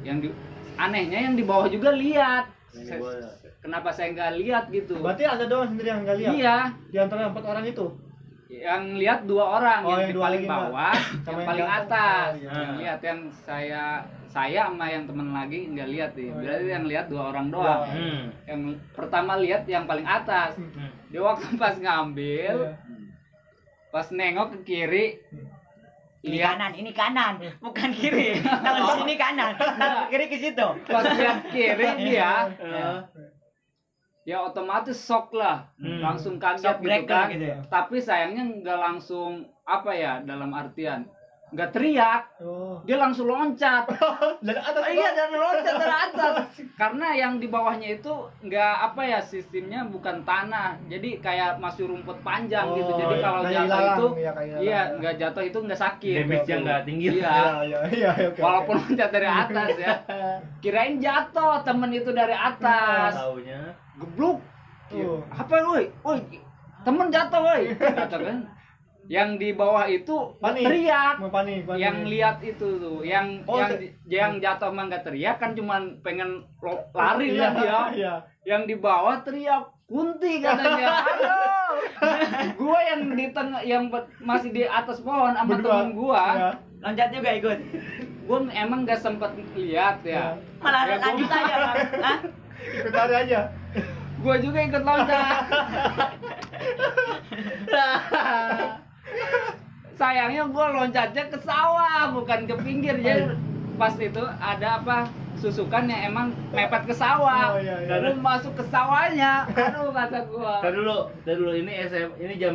yang 0.00 0.20
di 0.20 0.28
anehnya 0.76 1.24
yang 1.24 1.34
di 1.34 1.42
bawah 1.42 1.68
juga 1.68 1.92
lihat 1.92 2.52
Saya- 2.68 3.00
bawah. 3.00 3.32
kenapa 3.58 3.88
saya 3.90 4.12
nggak 4.12 4.32
lihat 4.36 4.64
gitu 4.68 5.00
Berarti 5.00 5.24
Anda 5.24 5.44
doang 5.44 5.68
sendiri 5.70 5.88
yang 5.88 6.00
nggak 6.02 6.18
lihat? 6.18 6.32
iya 6.34 6.56
Di 6.86 6.96
antara 6.96 7.26
empat 7.26 7.44
orang 7.46 7.64
itu? 7.64 7.86
Yang 8.50 8.82
lihat 8.94 9.24
dua 9.24 9.44
orang 9.56 9.80
Oh, 9.80 9.90
yang, 9.92 10.00
yang 10.02 10.10
di 10.10 10.18
paling 10.18 10.44
bawah 10.44 10.90
Sama 11.22 11.30
yang 11.30 11.38
yang 11.38 11.46
paling 11.46 11.68
atas 11.70 12.28
Oh, 12.28 12.36
iya. 12.36 12.50
yang 12.50 12.74
lihat 12.76 13.00
yang 13.00 13.20
saya 13.40 13.82
saya 14.26 14.60
sama 14.66 14.86
yang 14.86 15.04
temen 15.04 15.28
lagi 15.30 15.60
nggak 15.66 15.88
lihat 15.88 16.10
nih 16.12 16.28
Oh, 16.28 16.36
berarti 16.36 16.58
iya. 16.60 16.72
yang 16.72 16.84
lihat 16.84 17.06
dua 17.06 17.22
orang 17.30 17.46
doang 17.48 17.80
Iya. 17.84 17.94
Hmm. 17.94 18.22
yang 18.44 18.60
pertama 18.90 19.32
lihat 19.36 19.62
yang 19.64 19.84
paling 19.84 20.04
atas 20.04 20.50
Hmm. 20.54 20.90
dia 21.06 21.20
waktu 21.20 21.46
pas 21.56 21.76
ngambil 21.76 22.54
Iya. 22.60 22.70
pas 23.88 24.06
nengok 24.08 24.48
ke 24.50 24.58
kiri 24.64 25.06
Ini 26.20 26.36
lihat 26.36 26.52
kanan, 26.52 26.72
ini 26.76 26.90
kanan, 26.92 27.34
bukan 27.64 27.90
kiri. 27.90 28.36
Tangan 28.44 28.76
di 28.76 28.84
sini 28.92 29.14
kanan, 29.16 29.56
tangan 29.56 30.04
kiri 30.06 30.28
ke 30.28 30.36
situ. 30.36 30.68
pas 30.84 31.00
lihat 31.08 31.48
kiri 31.48 31.86
dia 31.96 32.44
ya 34.28 34.44
otomatis 34.44 35.00
shock 35.00 35.32
lah 35.32 35.64
Hmm. 35.80 36.00
langsung 36.04 36.36
kaget 36.36 36.76
Shock 36.76 36.84
gitu 36.84 37.08
kan 37.08 37.32
gitu 37.32 37.46
ya. 37.48 37.58
tapi 37.72 37.96
sayangnya 37.98 38.44
nggak 38.60 38.78
langsung 38.78 39.48
apa 39.64 39.90
ya 39.96 40.20
dalam 40.20 40.52
artian 40.52 41.08
nggak 41.50 41.70
teriak. 41.74 42.22
Oh. 42.40 42.78
dia 42.86 42.96
langsung 42.96 43.26
loncat. 43.26 43.84
Dari 44.46 44.56
atas. 44.56 44.82
iya 44.88 45.10
dari 45.12 45.36
loncat 45.36 45.74
dari 45.76 45.96
atas. 46.08 46.34
Karena 46.80 47.12
yang 47.12 47.42
di 47.42 47.50
bawahnya 47.50 48.00
itu 48.00 48.12
nggak 48.46 48.74
apa 48.90 49.02
ya 49.04 49.20
sistemnya 49.20 49.84
bukan 49.90 50.22
tanah. 50.22 50.78
Jadi 50.86 51.18
kayak 51.18 51.58
masih 51.58 51.90
rumput 51.90 52.22
panjang 52.22 52.72
gitu. 52.78 52.90
Oh, 52.94 52.98
jadi 52.98 53.14
iya. 53.14 53.22
kalau 53.22 53.40
jatuh 53.42 53.66
ilalang, 53.66 53.98
itu 53.98 54.06
iya, 54.16 54.32
iya 54.62 54.80
nggak 54.96 55.14
jatuh 55.18 55.42
itu 55.44 55.58
nggak 55.60 55.80
sakit. 55.80 56.16
Damage-nya 56.24 56.56
nggak 56.62 56.80
tinggi. 56.86 57.06
Iya. 57.18 57.28
Iya, 57.60 57.82
iya, 57.92 58.10
iya, 58.16 58.28
oke. 58.30 58.40
walaupun 58.40 58.74
loncat 58.78 59.10
dari 59.10 59.28
atas 59.28 59.70
ya. 59.76 59.94
Kirain 60.62 60.96
jatuh 61.02 61.60
temen 61.66 61.90
itu 61.92 62.10
dari 62.14 62.34
atas. 62.34 63.12
Taunya. 63.18 63.74
Gebluk. 63.98 64.38
Tuh. 64.90 65.22
apa 65.30 65.54
woi? 65.70 65.86
Woi 66.02 66.18
temen 66.84 67.06
jatuh 67.12 67.40
woi. 67.44 67.62
Kata 67.76 68.16
kan 68.16 68.38
yang 69.10 69.34
di 69.34 69.50
bawah 69.50 69.84
itu 69.84 70.14
Panik. 70.38 70.62
teriak 70.62 71.18
Mau 71.18 71.28
panik, 71.28 71.66
panik. 71.66 71.76
yang 71.76 71.96
lihat 72.04 72.36
itu 72.40 72.78
tuh 72.78 73.02
yang 73.02 73.42
Oh, 73.44 73.58
yang 73.58 73.68
se- 73.68 73.92
yang 74.06 74.30
jatuh 74.38 74.70
emang 74.70 74.86
nggak 74.86 75.02
teriak 75.02 75.36
kan 75.36 75.50
cuman 75.50 75.98
pengen 76.00 76.46
lo- 76.56 76.84
lari 76.92 77.28
Iya, 77.28 77.42
lah 77.42 77.50
dia 77.52 77.78
Iya. 77.92 78.14
yang 78.46 78.62
di 78.64 78.72
bawah 78.76 79.20
teriak 79.20 79.68
kunti 79.84 80.38
katanya 80.38 80.86
aduh 81.02 81.72
gua 82.54 82.78
yang 82.84 83.00
di 83.10 83.26
tengah 83.28 83.60
yang 83.60 83.82
masih 84.20 84.48
di 84.48 84.62
atas 84.62 85.00
pohon 85.00 85.32
sama 85.32 85.48
Berdua. 85.50 85.68
temen 85.74 85.88
gua 85.92 86.22
Iya. 86.30 86.50
Loncat 86.80 87.08
juga 87.10 87.28
ikut. 87.34 87.58
gua 88.24 88.38
emang 88.48 88.80
nggak 88.84 88.96
sempet 88.96 89.28
lihat 89.52 90.00
ya 90.02 90.32
Malah 90.56 90.82
Ya, 90.82 90.88
gua- 90.88 91.00
lanjut 91.04 91.28
aja? 91.28 91.56
Ikut 92.78 92.92
lari 92.92 93.14
aja. 93.18 93.40
gua 94.18 94.34
juga 94.38 94.58
ikut 94.60 94.80
loncat 94.80 95.44
sayangnya 99.94 100.48
gua 100.48 100.72
loncatnya 100.72 101.24
ke 101.28 101.38
sawah 101.40 102.08
bukan 102.10 102.48
ke 102.48 102.54
pinggir 102.60 102.96
jadi 102.98 103.36
pas 103.76 103.92
itu 103.96 104.22
ada 104.40 104.80
apa 104.80 105.08
susukan 105.36 105.88
yang 105.88 106.12
emang 106.12 106.26
mepet 106.52 106.84
ke 106.84 106.92
sawah 106.92 107.56
Oh, 107.56 107.60
iya, 107.60 107.80
iya. 107.84 108.12
Gua 108.12 108.36
masuk 108.36 108.52
ke 108.56 108.64
sawahnya 108.68 109.44
aduh 109.48 109.92
kata 109.92 110.24
gua 110.28 110.60
Tadi 110.60 110.76
dulu, 110.76 110.96
tadi 111.24 111.36
dulu 111.36 111.52
ini 111.54 111.72
SM, 111.84 112.08
ini 112.16 112.34
jam 112.36 112.54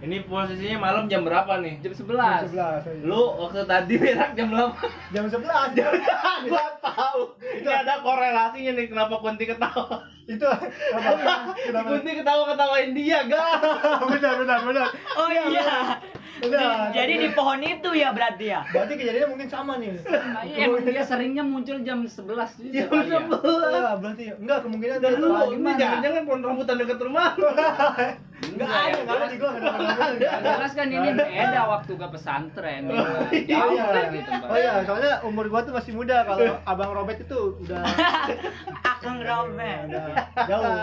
ini 0.00 0.24
posisinya 0.24 0.80
malam 0.80 1.12
jam 1.12 1.28
berapa 1.28 1.60
nih? 1.60 1.76
jam 1.84 1.92
Jam 1.92 2.08
11 2.08 3.04
11. 3.04 3.04
Lu 3.04 3.36
waktu 3.36 3.68
tadi 3.68 3.94
berak 4.00 4.32
jam 4.32 4.48
berapa? 4.48 4.72
Jam 5.12 5.24
11. 5.28 5.76
Jam 5.76 5.92
Gua 6.48 6.66
tahu. 6.80 7.20
Ini 7.36 7.68
ada 7.68 8.00
korelasinya 8.00 8.72
nih 8.80 8.86
kenapa 8.88 9.20
Kunti 9.20 9.44
ketawa. 9.44 10.00
Itu 10.30 10.46
apa? 10.46 11.54
Kenapa? 11.58 11.86
Kunti 11.90 12.10
ketawa-ketawain 12.22 12.90
dia, 12.94 13.18
gak? 13.26 13.46
benar, 14.14 14.34
benar, 14.38 14.58
benar. 14.62 14.86
Oh 15.18 15.26
iya. 15.26 15.44
Benar. 16.40 16.94
Jadi 16.96 17.14
di 17.20 17.28
pohon 17.36 17.60
itu 17.60 17.90
ya 17.92 18.16
berarti 18.16 18.46
ya. 18.48 18.64
Berarti 18.72 18.92
kejadiannya 18.96 19.28
mungkin 19.28 19.48
sama 19.50 19.76
nih. 19.76 19.92
Iya, 20.46 20.72
emang 20.72 20.84
dia 20.88 21.04
seringnya 21.04 21.44
muncul 21.44 21.82
jam 21.84 22.00
11 22.06 22.16
juga 22.16 22.72
Jam 22.72 22.88
kali 22.88 23.10
ya. 23.12 23.20
Iya, 23.20 23.90
berarti 24.00 24.24
enggak 24.40 24.58
kemungkinan 24.64 24.96
itu 25.02 25.08
lu, 25.20 25.28
gimana? 25.52 25.76
jangan-jangan 25.76 26.22
pohon 26.24 26.40
rambutan 26.40 26.76
dekat 26.80 26.98
rumah. 27.02 27.28
enggak 28.40 28.68
ada, 28.68 28.98
enggak 29.04 29.16
ada 29.20 29.26
di 29.28 29.36
gua 29.36 29.50
jelas. 30.40 30.72
kan 30.72 30.86
ini 30.88 31.08
beda 31.12 31.60
waktu 31.68 31.92
ke 31.96 32.06
pesantren. 32.08 32.82
Oh, 32.88 32.96
jauh 33.28 33.72
iya. 33.76 33.84
kan 33.92 34.06
gitu. 34.16 34.30
Oh 34.48 34.56
iya, 34.56 34.72
soalnya 34.88 35.12
umur 35.24 35.44
gua 35.52 35.60
tuh 35.64 35.74
masih 35.76 35.92
muda. 35.92 36.24
Kalau 36.24 36.56
Abang 36.64 36.92
Robert 36.96 37.20
itu 37.20 37.40
udah 37.60 37.84
Akang 38.96 39.20
Robert. 39.20 39.88
udah 39.88 40.04
jauh. 40.48 40.74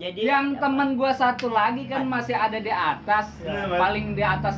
Jadi 0.00 0.20
yang 0.28 0.60
temen 0.60 1.00
gua 1.00 1.12
satu 1.16 1.48
lagi 1.48 1.88
kan 1.88 2.04
masih 2.04 2.36
ada 2.36 2.58
di 2.60 2.72
atas. 2.72 3.32
Ya, 3.40 3.70
paling 3.72 4.12
di 4.12 4.24
atas 4.24 4.56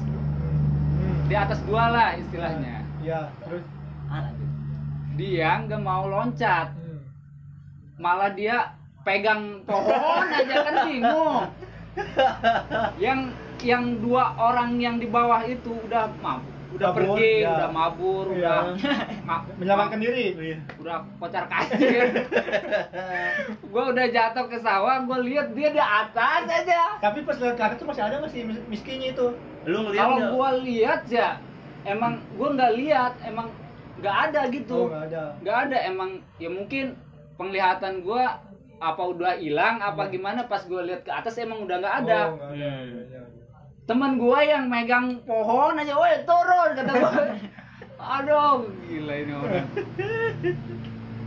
di 1.31 1.35
atas 1.37 1.59
gua 1.69 1.85
lah 1.93 2.09
istilahnya. 2.19 2.83
Iya, 2.99 3.31
terus? 3.47 3.65
Ah, 4.11 4.33
dia 5.15 5.63
nggak 5.63 5.83
mau 5.83 6.11
loncat. 6.11 6.75
Hmm. 6.75 7.03
malah 7.99 8.31
dia 8.31 8.79
pegang 9.03 9.67
pohon 9.67 10.23
aja 10.31 10.55
kan 10.63 10.75
bingung 10.87 11.51
yang 13.05 13.21
yang 13.59 13.99
dua 13.99 14.35
orang 14.35 14.79
yang 14.79 14.97
di 14.97 15.07
bawah 15.07 15.43
itu 15.43 15.75
udah 15.81 16.07
mabuk 16.17 16.55
udah 16.69 16.93
Kabur, 16.93 17.17
pergi 17.17 17.33
ya. 17.41 17.49
udah 17.51 17.71
mabur 17.73 18.27
Iya. 18.29 18.37
udah 18.37 18.59
ma- 19.29 19.45
menyelamatkan 19.57 19.99
diri. 19.99 20.27
udah 20.77 21.01
kocar 21.17 21.49
kacir 21.49 22.13
gua 23.73 23.85
udah 23.89 24.07
jatuh 24.07 24.47
ke 24.47 24.59
sawah 24.59 25.01
gua 25.01 25.19
lihat 25.19 25.53
dia 25.53 25.71
di 25.71 25.81
atas 25.81 26.45
aja 26.45 27.01
Tapi 27.01 27.25
pas 27.25 27.37
lihat 27.37 27.57
ke 27.57 27.65
atas 27.65 27.77
tuh 27.77 27.89
masih 27.89 28.05
ada 28.05 28.21
nggak 28.21 28.31
sih 28.31 28.43
mis- 28.45 28.65
miskinnya 28.69 29.09
itu? 29.11 29.27
Lu 29.65 29.79
ngeliat 29.83 29.97
kalau 29.99 30.19
gua 30.31 30.49
lihat 30.61 31.09
ya 31.09 31.41
emang 31.85 32.21
gua 32.37 32.49
nggak 32.53 32.73
lihat 32.75 33.13
emang 33.23 33.49
nggak 33.99 34.17
ada 34.29 34.41
Oh, 34.41 34.53
gitu 34.53 34.81
nggak 34.87 35.05
ada. 35.09 35.23
nggak 35.41 35.57
ada 35.65 35.77
emang 35.85 36.11
ya 36.37 36.49
mungkin 36.49 36.95
penglihatan 37.35 38.05
gua 38.05 38.45
apa 38.79 39.03
udah 39.05 39.35
hilang 39.37 39.79
apa 39.79 40.07
gimana 40.07 40.45
pas 40.45 40.63
gua 40.65 40.83
lihat 40.83 41.03
ke 41.03 41.11
atas 41.11 41.35
emang 41.37 41.61
udah 41.61 41.77
nggak 41.77 41.97
ada 42.01 42.21
Oh, 42.25 42.39
ada. 42.39 42.45
Hmm. 42.47 42.55
Iya, 42.55 42.73
iya. 42.87 43.23
teman 43.85 44.17
gua 44.17 44.39
yang 44.41 44.67
megang 44.67 45.19
pohon 45.23 45.75
aja 45.75 45.93
woi 45.93 46.23
turun 46.23 46.71
kata 46.73 46.93
gua 46.95 47.13
aduh 48.15 48.71
gila 48.85 49.15
ini 49.17 49.33
orang 49.33 49.67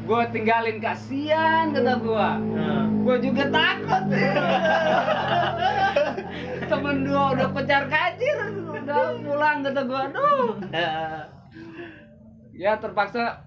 gua 0.01 0.21
tinggalin 0.27 0.77
kasihan 0.77 1.69
kata 1.69 1.93
gua 1.97 2.39
Nah. 2.39 2.87
gua 3.03 3.15
juga 3.17 3.43
takut 3.47 4.03
temen 6.71 6.97
dua 7.03 7.23
udah 7.33 7.47
kocar 7.49 7.83
kacir 7.85 8.37
udah 8.71 9.19
pulang 9.19 9.57
kata 9.61 9.81
gua 9.83 9.99
aduh 10.07 10.55
ya 12.55 12.77
terpaksa 12.77 13.43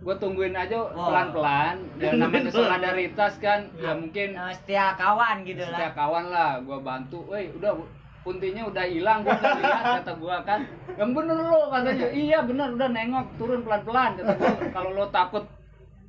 gue 0.00 0.14
tungguin 0.16 0.54
aja 0.54 0.80
Oh. 0.80 1.06
pelan-pelan 1.06 1.76
ya 1.96 2.10
namanya 2.14 2.48
solidaritas 2.48 3.36
kan. 3.36 3.68
Ya 3.76 3.92
mungkin 3.92 4.32
Nah, 4.32 4.48
setia 4.50 4.92
kawan 4.94 5.44
gitu 5.44 5.60
setiap 5.60 5.92
lah. 5.92 5.98
kawan 5.98 6.24
lah 6.26 6.50
gue 6.58 6.78
bantu. 6.80 7.20
Weh 7.26 7.52
udah 7.52 7.76
puntinya 8.20 8.64
udah 8.64 8.84
hilang 8.84 9.20
gue 9.20 9.30
nggak 9.30 9.56
lihat 9.58 9.82
kata 10.00 10.12
gue 10.14 10.36
kan. 10.42 10.60
Yang 10.94 11.10
bener 11.12 11.36
lo 11.38 11.60
katanya. 11.68 12.06
Iya 12.10 12.38
bener 12.42 12.68
udah 12.72 12.88
nengok 12.88 13.26
turun 13.36 13.60
pelan-pelan 13.60 14.10
kata 14.14 14.32
gue 14.34 14.52
kalau 14.70 14.90
lo 14.90 15.06
takut 15.10 15.44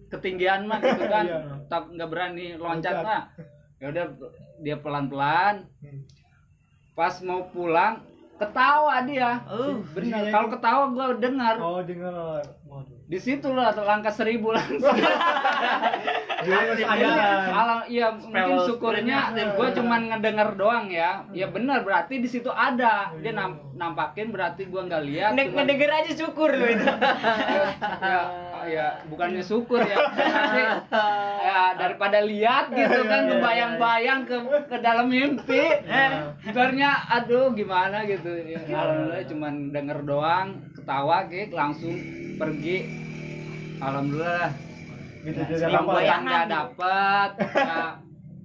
ketinggian 0.09 0.65
mah 0.65 0.79
gitu 0.79 1.03
kan. 1.05 1.25
Iya. 1.25 1.39
tak 1.67 1.83
nggak 1.89 2.07
berani 2.07 2.45
loncat 2.55 2.95
mah. 2.97 3.21
Ya 3.77 3.85
udah 3.89 4.05
dia 4.57 4.75
pelan-pelan. 4.77 5.67
Hmm. 5.79 6.01
pas 6.91 7.15
mau 7.21 7.47
pulang 7.49 8.03
ketawa 8.37 9.03
dia. 9.03 9.39
Uh, 9.47 9.79
bener 9.91 10.27
kalau 10.29 10.47
ketawa 10.49 10.83
gue 10.89 11.05
dengar 11.19 11.55
Oh, 11.57 11.79
dengar. 11.81 12.43
Di 13.11 13.19
situ 13.19 13.51
lah 13.51 13.75
langkah 13.75 14.15
seribu 14.15 14.55
langsung 14.55 14.87
masih 16.41 16.87
ada. 16.87 17.11
Alam, 17.51 17.79
iya 17.85 18.07
mungkin 18.15 18.55
syukurnya 18.65 19.35
gue 19.35 19.67
cuman 19.75 20.01
ngedenger 20.15 20.49
doang 20.55 20.87
ya. 20.87 21.27
Ya 21.35 21.51
benar 21.51 21.83
berarti 21.83 22.23
di 22.23 22.31
situ 22.31 22.47
ada. 22.47 23.11
Dia 23.19 23.35
nam- 23.35 23.59
nampakin 23.75 24.31
berarti 24.31 24.71
gue 24.71 24.79
nggak 24.79 25.03
lihat. 25.11 25.31
Nge- 25.35 25.51
cuman- 25.51 25.55
ngedenger 25.67 25.91
aja 25.91 26.11
syukur 26.15 26.49
lo 26.55 26.65
itu. 26.65 26.87
ya, 28.15 28.21
ya 28.63 28.85
bukannya 29.11 29.43
syukur 29.43 29.83
ya. 29.83 29.97
Berarti, 30.07 30.61
ya 31.43 31.61
daripada 31.75 32.23
lihat 32.23 32.71
gitu 32.71 32.99
Iya, 33.03 33.11
kan 33.11 33.21
iya, 33.21 33.31
kebayang-bayang 33.35 34.19
ke 34.23 34.35
ke 34.71 34.77
dalam 34.79 35.11
mimpi. 35.11 35.83
Eh, 35.83 36.09
Sebenarnya 36.47 37.11
aduh 37.11 37.51
gimana 37.51 38.07
gitu. 38.07 38.31
Ya, 38.47 38.63
Alhamdulillah 38.71 39.27
cuman 39.27 39.53
denger 39.75 39.99
doang, 40.07 40.47
ketawa 40.73 41.27
kayak 41.27 41.51
langsung 41.51 41.93
pergi. 42.41 42.77
Alhamdulillah 43.77 44.49
Gitu 45.21 45.37
Nah, 45.37 45.69
yang 45.69 45.85
Bayangan 45.85 46.21
nggak 46.25 46.41
nih. 46.41 46.49
dapet 46.49 47.29
ya 47.45 47.81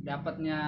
dapatnya 0.07 0.61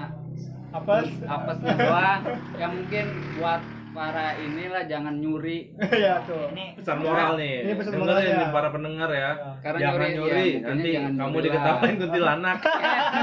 Apa? 0.68 0.94
apesnya 1.04 1.72
doang 1.76 2.20
yang 2.56 2.72
mungkin 2.74 3.06
buat 3.34 3.60
para 3.88 4.36
inilah 4.36 4.84
jangan 4.84 5.14
nyuri 5.16 5.72
Ya 6.04 6.20
tuh. 6.24 6.52
Ini 6.52 6.76
Pesan 6.76 7.00
moral 7.00 7.36
nih. 7.36 7.54
Ini 7.62 7.72
pesan 7.74 7.92
moralnya. 7.96 8.36
nih 8.36 8.48
para 8.50 8.68
pendengar 8.68 9.10
ya. 9.10 9.30
Karena 9.58 9.78
jangan 9.78 10.00
nyuri, 10.00 10.14
nyuri, 10.14 10.48
ya, 10.50 10.60
nanti 10.62 10.88
jangan 10.90 11.12
kamu 11.14 11.28
nyuri 11.30 11.44
diketawain 11.44 11.80
lah. 11.88 11.98
kuntilanak. 11.98 12.58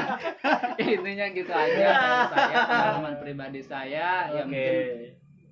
intinya 0.86 1.26
gitu 1.32 1.52
aja 1.52 1.86
dari 1.96 2.26
saya 2.28 2.58
pengalaman 2.66 3.16
pribadi 3.18 3.62
saya 3.62 4.08
ya 4.28 4.42
Oke. 4.42 4.46
mungkin 4.46 4.84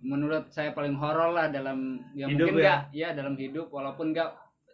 menurut 0.04 0.44
saya 0.50 0.70
paling 0.72 0.94
horor 0.94 1.32
lah 1.32 1.48
dalam 1.48 2.04
ya 2.12 2.28
Hidup 2.28 2.44
mungkin 2.44 2.54
ya? 2.54 2.62
nggak 2.62 2.80
ya 2.92 3.10
dalam 3.14 3.34
hidup 3.34 3.68
walaupun 3.70 4.12
nggak 4.12 4.30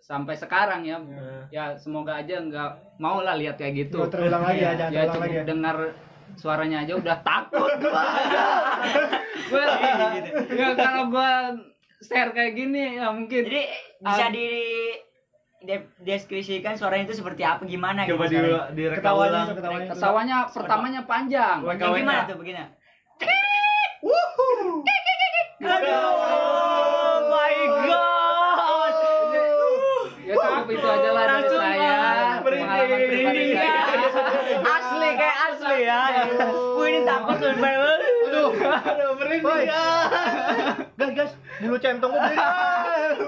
sampai 0.09 0.33
sekarang 0.33 0.81
ya 0.81 0.97
ya 1.47 1.77
semoga 1.77 2.17
aja 2.17 2.41
nggak 2.41 2.71
mau 2.97 3.21
lah 3.21 3.37
lihat 3.37 3.55
kayak 3.55 3.77
gitu 3.79 4.01
Nggak 4.01 4.09
terulang 4.11 4.41
lagi 4.41 4.57
ya, 4.59 4.71
jangan 4.73 4.89
ya 4.89 4.97
terulang 4.97 5.05
cukup 5.07 5.21
lagi 5.21 5.37
ya. 5.37 5.43
dengar 5.45 5.77
suaranya 6.31 6.77
aja 6.81 6.93
udah 6.95 7.17
takut 7.21 7.71
gua 7.83 8.03
gua 9.45 9.65
ya 10.49 10.67
kalau 10.73 11.03
gua 11.07 11.31
share 11.99 12.31
kayak 12.31 12.53
gini 12.53 12.97
ya 12.97 13.09
mungkin 13.09 13.41
jadi 13.43 13.61
bisa 13.99 14.23
Ah. 14.23 14.29
di 14.29 14.47
de- 15.61 15.91
deskripsikan 15.99 16.73
suaranya 16.73 17.05
itu 17.05 17.15
seperti 17.15 17.43
apa 17.43 17.61
gimana 17.63 18.07
Coba 18.07 18.25
gitu. 18.25 18.33
di 18.33 18.37
suaranya. 18.41 18.73
direkam 18.73 19.03
Ketawanya 19.03 19.41
ketawanya. 19.51 19.89
Ketawanya 19.91 20.37
pertamanya 20.47 21.01
panjang. 21.03 21.57
Yang 21.61 21.91
gimana 21.99 22.21
tuh 22.23 22.35
begini? 22.35 22.63
Wuhu. 23.99 24.81
Oh 25.59 27.19
my 27.27 27.55
god. 27.83 28.93
Ya 30.21 30.35
cukup 30.37 30.67
itu 30.69 30.78
aja 30.89 31.09
lah 31.13 31.23
dari 31.29 31.47
saya. 31.49 31.93
banget. 32.41 32.59
Pengalaman 32.59 32.99
pribadi 33.05 33.43
saya. 33.53 33.81
asli 34.59 35.09
kayak 35.15 35.37
asli 35.49 35.77
ya. 35.85 36.01
Wih 36.75 36.87
ini 36.89 36.99
takut 37.05 37.35
tuh 37.37 37.53
banget. 37.57 37.99
Aduh, 38.29 38.49
aduh 38.61 39.11
merinding. 39.17 39.67
Gas, 40.99 41.11
gas. 41.15 41.31
Bulu 41.59 41.77
centong 41.79 42.11
gue. 42.11 42.35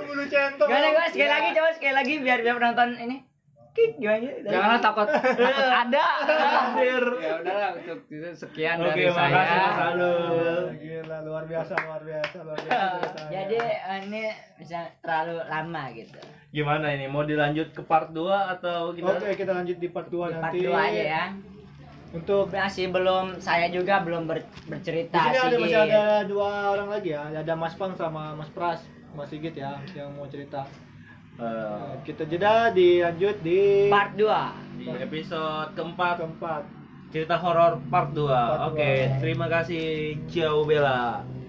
Bulu 0.08 0.24
centong. 0.28 0.68
Gimana 0.68 0.88
gue 0.92 1.06
sekali 1.12 1.30
lagi 1.30 1.50
coba 1.56 1.70
sekali 1.76 1.94
lagi 1.94 2.14
biar 2.20 2.40
biar 2.44 2.56
penonton 2.60 2.90
ini. 3.00 3.31
Kik 3.72 3.92
gimana? 3.98 4.28
Janganlah 4.44 4.80
takut 4.80 5.08
takut 5.16 5.48
ada. 5.66 6.04
Anjir. 6.28 7.04
Ya 7.18 7.34
udahlah 7.40 7.70
untuk 7.74 8.00
itu 8.06 8.30
sekian 8.34 8.76
Oke, 8.78 8.92
dari 8.92 9.08
saya. 9.08 9.56
Alul. 9.90 10.76
Gila, 10.76 11.18
luar 11.24 11.44
biasa, 11.46 11.74
luar 11.80 12.02
biasa, 12.02 12.38
luar 12.42 12.60
biasa. 12.60 12.76
ceritanya. 13.00 13.32
Jadi 13.32 13.58
eh, 13.58 14.00
ini 14.06 14.24
bisa 14.58 14.80
terlalu 15.00 15.40
lama 15.46 15.84
gitu. 15.94 16.20
Gimana 16.52 16.92
ini? 16.92 17.08
Mau 17.08 17.24
dilanjut 17.24 17.72
ke 17.72 17.82
part 17.82 18.12
2 18.12 18.20
atau 18.60 18.92
kita 18.92 19.08
Oke, 19.14 19.30
kita 19.34 19.52
lanjut 19.54 19.78
di 19.78 19.88
part 19.88 20.08
2 20.08 20.12
Di 20.12 20.20
part 20.34 20.44
nanti. 20.52 20.60
2 20.62 20.76
aja 20.76 21.04
ya. 21.08 21.26
Untuk 22.12 22.52
Masih 22.52 22.92
belum 22.92 23.40
saya 23.40 23.72
juga 23.72 24.04
belum 24.04 24.28
ber- 24.28 24.44
di 24.44 24.68
bercerita 24.68 25.16
sini 25.16 25.40
ada 25.40 25.56
masih 25.56 25.80
ada 25.80 26.04
dua 26.28 26.48
orang 26.70 26.92
lagi 26.92 27.16
ya. 27.16 27.24
Ada 27.32 27.56
Mas 27.56 27.72
Pang 27.72 27.96
sama 27.96 28.36
Mas 28.36 28.52
Pras, 28.52 28.84
Mas 29.16 29.32
Sigit 29.32 29.56
ya 29.56 29.80
yang 29.96 30.12
mau 30.12 30.28
cerita. 30.28 30.68
Eh, 31.42 31.92
kita 32.06 32.30
jeda 32.30 32.70
dilanjut 32.70 33.42
di 33.42 33.90
part 33.90 34.14
2. 34.14 34.78
di 34.78 34.86
episode 34.94 35.74
keempat 35.74 36.22
keempat. 36.22 36.64
cerita 37.10 37.36
horor 37.42 37.82
part 37.90 38.14
2. 38.14 38.30
Part 38.30 38.62
Oke, 38.72 38.92
dua. 39.10 39.18
terima 39.18 39.48
kasih. 39.50 40.22
Ciao 40.30 40.62
Bella. 40.70 41.41